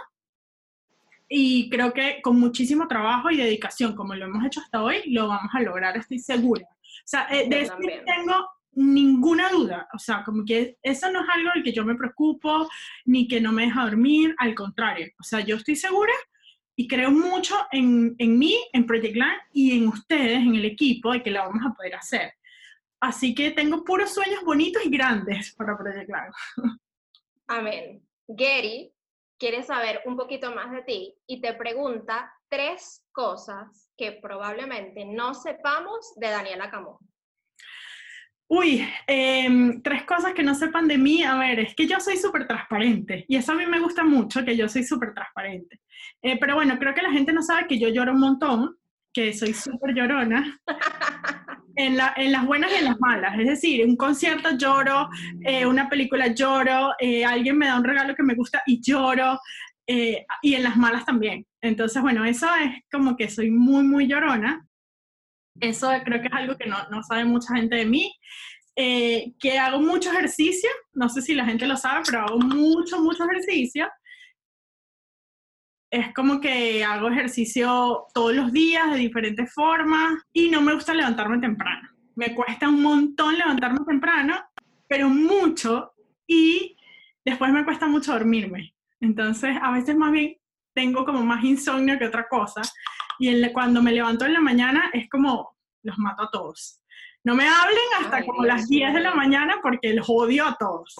[1.35, 5.29] Y creo que con muchísimo trabajo y dedicación, como lo hemos hecho hasta hoy, lo
[5.29, 6.67] vamos a lograr, estoy segura.
[6.71, 11.29] O sea, eh, de eso tengo ninguna duda, o sea, como que eso no es
[11.31, 12.69] algo del que yo me preocupo,
[13.07, 16.13] ni que no me deja dormir, al contrario, o sea, yo estoy segura
[16.77, 21.13] y creo mucho en, en mí, en Project Land y en ustedes, en el equipo,
[21.13, 22.35] de que lo vamos a poder hacer.
[23.01, 26.35] Así que tengo puros sueños bonitos y grandes para Project Land.
[27.47, 28.03] Amén.
[28.29, 28.93] Gary
[29.43, 35.35] quiere saber un poquito más de ti y te pregunta tres cosas que probablemente no
[35.35, 36.99] sepamos de Daniela Camón.
[38.47, 41.25] Uy, em, tres cosas que no sepan de mí.
[41.25, 44.45] A ver, es que yo soy súper transparente y eso a mí me gusta mucho,
[44.45, 45.81] que yo soy súper transparente.
[46.23, 48.77] Eh, pero bueno, creo que la gente no sabe que yo lloro un montón,
[49.13, 50.57] que soy súper llorona.
[51.75, 53.39] En, las buenas y en las malas.
[53.39, 55.09] Es decir, un concierto lloro,
[55.45, 59.39] eh, una película lloro, eh, alguien me da un regalo que me gusta y lloro,
[59.87, 61.45] y en las malas también.
[61.61, 64.67] Entonces, bueno, eso es como que soy muy, muy llorona.
[65.61, 68.13] Eso creo que es algo que no, no sabe mucha gente de mí.
[68.75, 73.01] Eh, que hago mucho ejercicio, no sé si la gente lo sabe, pero hago mucho,
[73.01, 73.87] mucho ejercicio.
[75.93, 80.95] Es como que hago ejercicio todos los días de diferentes formas y no me gusta
[80.95, 81.87] levantarme temprano.
[82.15, 84.43] Me cuesta un montón levantarme temprano,
[84.89, 85.93] pero mucho
[86.27, 86.79] y
[87.27, 88.75] después me cuesta mucho dormirme.
[89.01, 90.39] Entonces, a veces más bien
[90.73, 92.63] tengo como más insomnio que otra cosa
[93.19, 96.81] y cuando me levanto en la mañana es como, los mato a todos.
[97.23, 100.97] No me hablen hasta como las 10 de la mañana porque los odio a todos.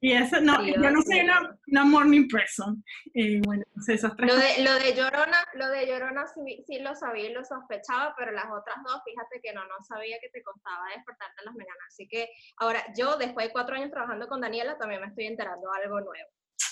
[0.00, 2.84] Y eso, no, yo no soy una, una morning person.
[3.14, 6.94] Eh, bueno, esas tres lo, de, lo de Llorona, lo de Llorona sí, sí, lo
[6.94, 10.42] sabía y lo sospechaba, pero las otras dos, fíjate que no, no sabía que te
[10.42, 11.86] costaba despertarte en las mañanas.
[11.88, 12.28] Así que
[12.58, 16.30] ahora yo, después de cuatro años trabajando con Daniela, también me estoy enterando algo nuevo.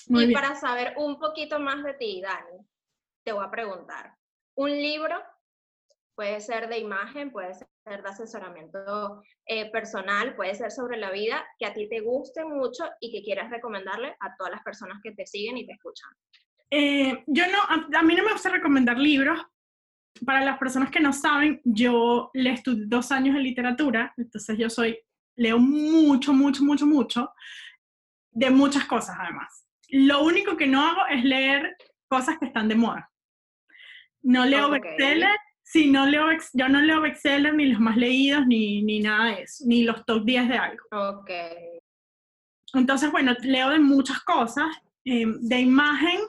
[0.08, 2.58] y para saber un poquito más de ti, Dani,
[3.24, 4.14] te voy a preguntar,
[4.54, 5.22] un libro
[6.14, 11.44] puede ser de imagen, puede ser de asesoramiento eh, personal, puede ser sobre la vida,
[11.58, 15.12] que a ti te guste mucho y que quieras recomendarle a todas las personas que
[15.12, 16.10] te siguen y te escuchan.
[16.70, 19.38] Eh, yo no, a, mí no me gusta recomendar libros.
[20.24, 24.70] Para las personas que no saben, yo le estudié dos años de literatura, entonces yo
[24.70, 24.98] soy,
[25.36, 27.32] leo mucho, mucho, mucho, mucho,
[28.30, 29.66] de muchas cosas además.
[29.88, 31.76] Lo único que no hago es leer
[32.08, 33.10] cosas que están de moda.
[34.22, 34.96] No leo okay.
[35.74, 39.42] Sí, no leo, yo no leo bestseller ni los más leídos, ni, ni nada de
[39.42, 40.84] eso, ni los top 10 de algo.
[40.92, 41.30] Ok.
[42.74, 44.66] Entonces, bueno, leo de muchas cosas,
[45.04, 46.20] em, de imagen,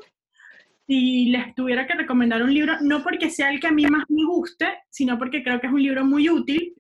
[0.88, 4.06] si les tuviera que recomendar un libro, no porque sea el que a mí más
[4.10, 6.74] me guste, sino porque creo que es un libro muy útil.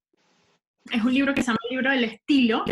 [0.92, 2.64] Es un libro que se llama el libro del estilo,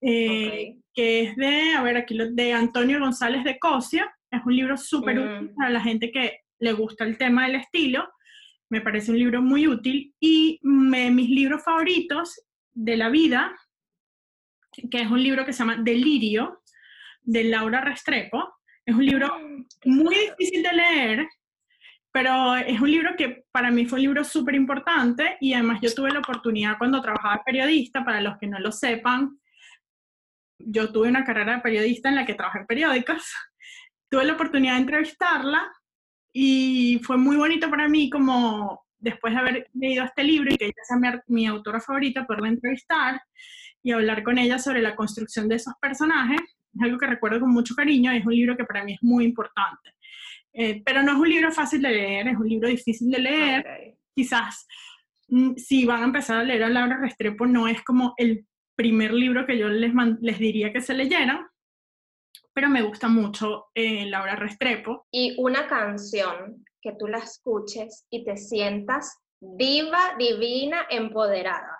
[0.00, 4.12] eh, que es de, a ver, aquí lo, de Antonio González de Cosia.
[4.30, 8.08] Es un libro súper útil para la gente que le gusta el tema del estilo,
[8.70, 12.40] me parece un libro muy útil y mis libros favoritos
[12.72, 13.56] de la vida,
[14.90, 16.62] que es un libro que se llama Delirio,
[17.22, 18.54] de Laura Restrepo,
[18.86, 19.38] es un libro
[19.84, 21.28] muy difícil de leer,
[22.10, 25.94] pero es un libro que para mí fue un libro súper importante y además yo
[25.94, 29.38] tuve la oportunidad cuando trabajaba periodista, para los que no lo sepan,
[30.58, 33.30] yo tuve una carrera de periodista en la que trabajé en periódicos,
[34.10, 35.70] tuve la oportunidad de entrevistarla
[36.32, 40.66] y fue muy bonito para mí como después de haber leído este libro y que
[40.66, 43.20] ella sea mi, autora favorita, poderla entrevistar
[43.82, 46.40] y hablar con ella sobre la construcción de esos personajes.
[46.74, 49.02] Es algo que recuerdo con mucho cariño y es un libro que para mí es
[49.02, 49.94] muy importante.
[50.52, 53.96] Eh, pero no es un libro fácil de leer, es un libro difícil de leer.
[54.14, 54.66] Quizás
[55.28, 59.12] mm, si van a empezar a leer a Laura Restrepo, no es como el primer
[59.12, 61.46] libro que yo les, les diría que se leyeran,
[62.58, 65.06] pero me gusta mucho eh, Laura Restrepo.
[65.12, 71.78] Y una canción que tú la escuches y te sientas diva, divina, empoderada.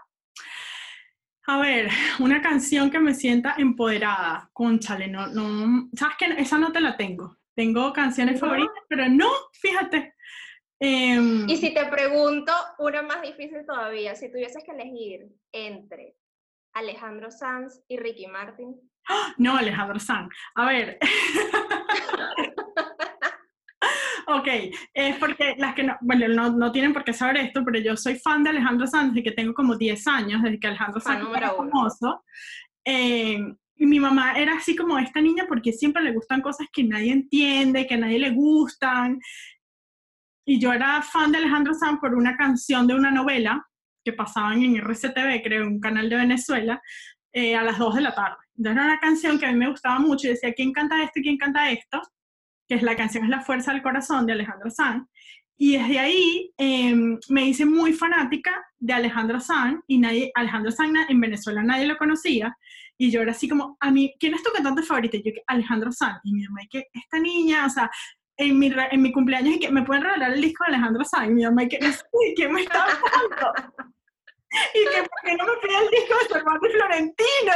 [1.48, 1.88] A ver,
[2.20, 6.96] una canción que me sienta empoderada, conchale, no, no, sabes que esa no te la
[6.96, 7.36] tengo.
[7.56, 10.14] Tengo canciones favoritas, pero no, fíjate.
[10.78, 16.14] Em, y si te pregunto una más difícil todavía, si tuvieses que elegir entre
[16.72, 18.80] Alejandro Sanz y Ricky Martin.
[19.36, 20.28] No, Alejandro Sanz.
[20.54, 20.98] A ver.
[24.30, 24.46] Ok,
[24.92, 27.96] es porque las que no, bueno, no, no, tienen por qué saber esto, pero yo
[27.96, 31.26] soy fan de Alejandro Sanz desde que tengo como 10 años, desde que Alejandro Sanz
[31.34, 32.22] era famoso.
[32.84, 33.38] Eh,
[33.76, 37.12] y mi mamá era así como esta niña porque siempre le gustan cosas que nadie
[37.12, 39.18] entiende, que a nadie le gustan.
[40.46, 43.66] Y yo era fan de Alejandro Sanz por una canción de una novela
[44.04, 46.82] que pasaban en RCTV, creo, un canal de Venezuela,
[47.38, 48.36] eh, a las 2 de la tarde.
[48.56, 51.20] Entonces era una canción que a mí me gustaba mucho y decía, ¿quién canta esto
[51.20, 52.02] y quién canta esto?
[52.68, 55.08] que es la canción es La Fuerza del Corazón de Alejandro Sanz.
[55.56, 61.08] Y desde ahí em, me hice muy fanática de Alejandro Sanz y nadie, Alejandro Sanz
[61.08, 62.56] en Venezuela nadie lo conocía.
[62.96, 65.16] Y yo era así como, a mí, ¿quién es tu cantante favorito?
[65.16, 66.20] Y yo, Alejandro Sanz.
[66.24, 67.90] Y mi mamá, que esta niña, o sea,
[68.36, 71.30] en mi, en mi cumpleaños, y que me pueden regalar el disco de Alejandro Sanz.
[71.30, 71.78] Y mi mamá, que,
[72.36, 73.78] ¿quién me está hablando?
[74.74, 77.52] Y que, ¿por qué no me pide el disco de su hermano Florentino?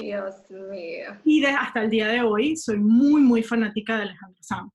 [0.00, 1.16] Dios mío.
[1.24, 4.72] Y hasta el día de hoy soy muy, muy fanática de Alejandro Sanz.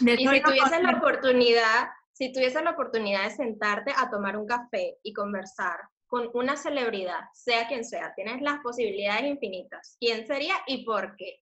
[0.00, 4.98] y si tuvieses la oportunidad, si tuvieses la oportunidad de sentarte a tomar un café
[5.02, 9.96] y conversar con una celebridad, sea quien sea, tienes las posibilidades infinitas.
[9.98, 11.40] ¿Quién sería y por qué?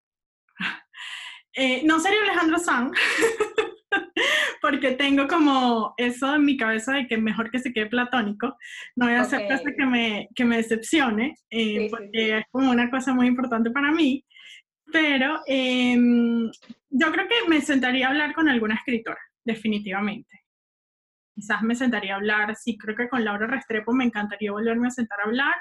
[1.54, 2.92] Eh, no sería Alejandro Sanz,
[4.60, 8.56] porque tengo como eso en mi cabeza de que mejor que se quede platónico.
[8.96, 12.90] No voy a hacer cosa que me, que me decepcione, eh, porque es como una
[12.90, 14.24] cosa muy importante para mí.
[14.92, 16.50] Pero em,
[16.90, 20.44] yo creo que me sentaría a hablar con alguna escritora, definitivamente.
[21.34, 24.90] Quizás me sentaría a hablar, sí, creo que con Laura Restrepo me encantaría volverme a
[24.90, 25.54] sentar a hablar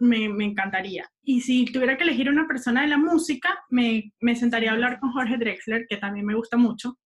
[0.00, 1.08] me, me, encantaría.
[1.22, 4.98] Y si tuviera que elegir una persona de la música, me, me, sentaría a hablar
[4.98, 6.98] con Jorge Drexler, que también me gusta mucho,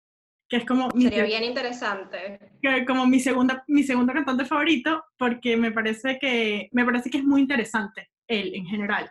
[0.48, 0.90] que es como...
[0.90, 2.52] Sería bien interesante.
[2.62, 7.18] Que, como mi, segunda, mi segundo cantante favorito, porque me parece, que, me parece que
[7.18, 9.10] es muy interesante él en general.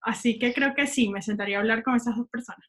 [0.00, 2.66] Así que creo que sí, me sentaría a hablar con esas dos personas.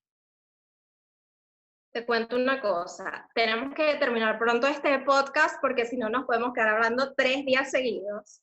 [1.91, 6.53] Te cuento una cosa, tenemos que terminar pronto este podcast porque si no nos podemos
[6.53, 8.39] quedar hablando tres días seguidos.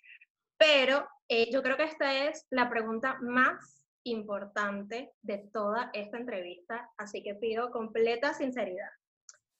[0.59, 6.91] Pero eh, yo creo que esta es la pregunta más importante de toda esta entrevista,
[6.97, 8.89] así que pido completa sinceridad.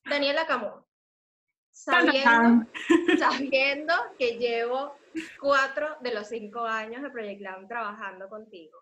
[0.05, 0.85] Daniela Camón,
[1.71, 2.67] sabiendo,
[3.19, 4.97] sabiendo que llevo
[5.41, 8.79] cuatro de los cinco años de Project Glam trabajando contigo,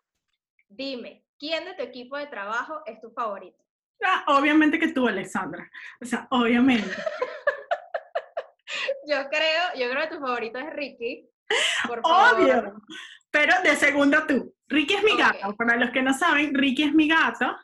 [0.69, 3.65] dime, ¿quién de tu equipo de trabajo es tu favorito?
[4.03, 5.71] Ah, obviamente que tú, Alexandra.
[6.01, 6.91] O sea, obviamente.
[9.07, 11.31] yo creo, yo creo que tu favorito es Ricky.
[12.03, 12.75] Obvio.
[13.31, 14.55] Pero de segunda tú.
[14.69, 15.55] Ricky es mi gato.
[15.57, 17.55] Para los que no saben, Ricky es mi gato.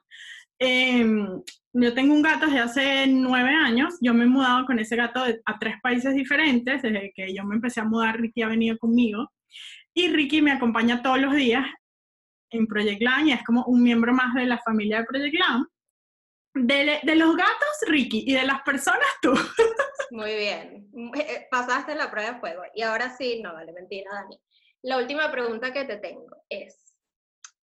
[0.58, 1.40] Em,
[1.72, 3.96] yo tengo un gato desde hace nueve años.
[4.00, 6.82] Yo me he mudado con ese gato a tres países diferentes.
[6.82, 9.30] Desde que yo me empecé a mudar, Ricky ha venido conmigo.
[9.94, 11.66] Y Ricky me acompaña todos los días
[12.50, 15.66] en Project Glam y es como un miembro más de la familia de Project Glam.
[16.52, 19.32] De, de, los gatos, Ricky, y de las personas, tú.
[20.10, 20.90] Muy bien.
[21.14, 22.62] Eh, pasaste la prueba de fuego.
[22.74, 24.40] Y ahora sí, no, vale, mentira, Dani.
[24.82, 26.94] La última pregunta que te tengo es,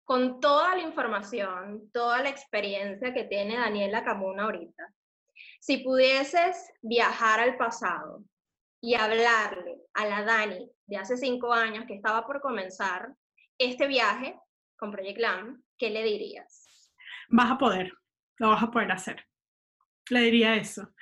[0.04, 4.94] con toda la información, toda la experiencia que tiene Daniela Camuna ahorita,
[5.60, 8.22] si pudieses viajar al pasado
[8.80, 13.12] y hablarle a la Dani de hace cinco años que estaba por comenzar
[13.58, 14.38] este viaje
[14.76, 16.92] con Project Glam, ¿qué le dirías?
[17.30, 17.92] Vas a poder
[18.38, 19.26] lo vas a poder hacer.
[20.10, 20.92] Le diría eso.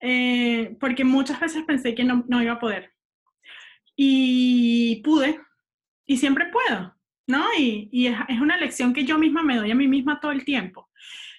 [0.00, 2.92] Eh, porque muchas veces pensé que no, no, iba a poder.
[3.96, 5.40] Y pude,
[6.06, 6.94] y siempre puedo,
[7.26, 7.44] ¿no?
[7.58, 10.32] Y, y es, es, una lección que yo misma me doy a mí misma todo
[10.32, 10.88] el tiempo.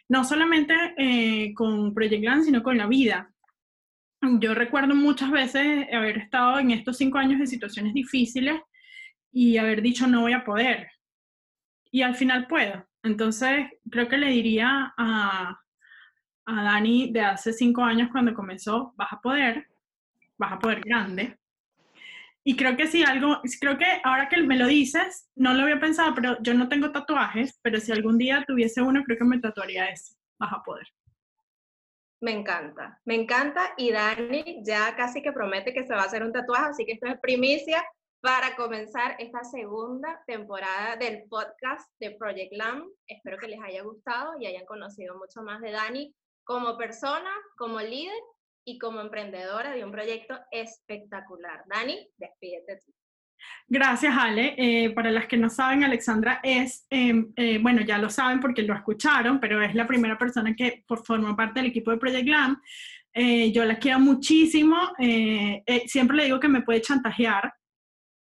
[0.10, 3.32] No solamente eh, con Project Land, sino con la vida.
[4.40, 8.60] Yo recuerdo muchas veces haber estado en estos cinco años de situaciones difíciles
[9.32, 10.90] y haber dicho no voy a poder.
[11.92, 12.89] Y al final puedo.
[13.10, 15.60] Entonces, creo que le diría a,
[16.46, 19.68] a Dani de hace cinco años cuando comenzó, vas a poder,
[20.38, 21.40] vas a poder grande.
[22.44, 25.80] Y creo que si algo, creo que ahora que me lo dices, no lo había
[25.80, 29.40] pensado, pero yo no tengo tatuajes, pero si algún día tuviese uno, creo que me
[29.40, 30.88] tatuaría ese, vas a poder.
[32.22, 33.74] Me encanta, me encanta.
[33.76, 36.92] Y Dani ya casi que promete que se va a hacer un tatuaje, así que
[36.92, 37.84] esto es primicia
[38.22, 42.84] para comenzar esta segunda temporada del podcast de Project Lam.
[43.08, 46.14] Espero que les haya gustado y hayan conocido mucho más de Dani
[46.44, 48.20] como persona, como líder
[48.66, 51.64] y como emprendedora de un proyecto espectacular.
[51.68, 52.92] Dani, despídete tú.
[53.70, 54.54] Gracias, Ale.
[54.58, 58.64] Eh, para las que no saben, Alexandra es, em, eh, bueno, ya lo saben porque
[58.64, 62.62] lo escucharon, pero es la primera persona que forma parte del equipo de Project Glam.
[63.14, 64.76] Eh, yo la quiero muchísimo.
[65.86, 67.54] siempre le digo que me puede chantajear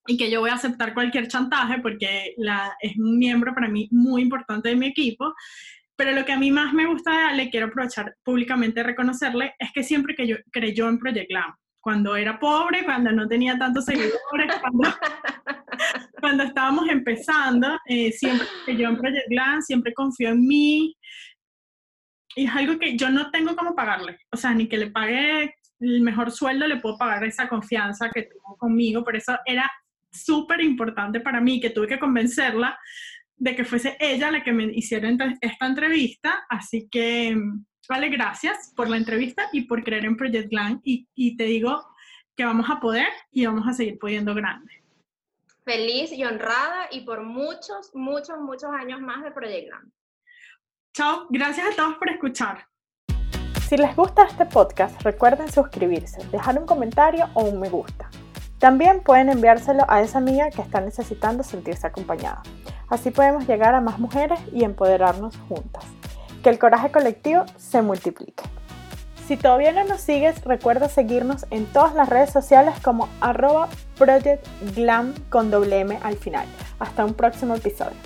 [0.08, 3.88] y que yo voy a aceptar cualquier chantaje porque la, es un miembro para mí
[3.92, 5.34] muy importante de mi equipo.
[5.96, 9.84] Pero lo que a mí más me gusta, le quiero aprovechar públicamente reconocerle, es que
[9.84, 14.22] siempre que yo creyó en Project Glam cuando era pobre, cuando no tenía tantos seguidores,
[16.22, 20.96] cuando, estábamos empezando, eh, siempre yo en Project Glam, siempre confió en mí.
[22.36, 24.20] Y es algo que yo no tengo cómo pagarle.
[24.32, 28.24] O sea, ni que le pague el mejor sueldo, le puedo pagar esa confianza que
[28.24, 29.04] tuvo conmigo.
[29.04, 29.70] Por eso era
[30.12, 32.78] súper importante para mí que tuve que convencerla
[33.36, 35.10] de que fuese ella la que me hiciera
[35.42, 36.46] esta entrevista.
[36.50, 37.36] Así que
[37.92, 41.86] Vale, gracias por la entrevista y por creer en Project Glam y, y te digo
[42.38, 44.72] que vamos a poder y vamos a seguir pudiendo grande.
[45.66, 49.92] Feliz y honrada y por muchos, muchos, muchos años más de Project Glam.
[50.94, 52.66] Chao, gracias a todos por escuchar.
[53.68, 58.10] Si les gusta este podcast, recuerden suscribirse, dejar un comentario o un me gusta.
[58.62, 62.44] También pueden enviárselo a esa amiga que está necesitando sentirse acompañada.
[62.90, 65.84] Así podemos llegar a más mujeres y empoderarnos juntas
[66.44, 68.44] que el coraje colectivo se multiplique.
[69.28, 73.68] Si todavía no nos sigues, recuerda seguirnos en todas las redes sociales como arroba
[74.76, 76.46] Glam con doble M al final.
[76.80, 77.98] Hasta un próximo episodio.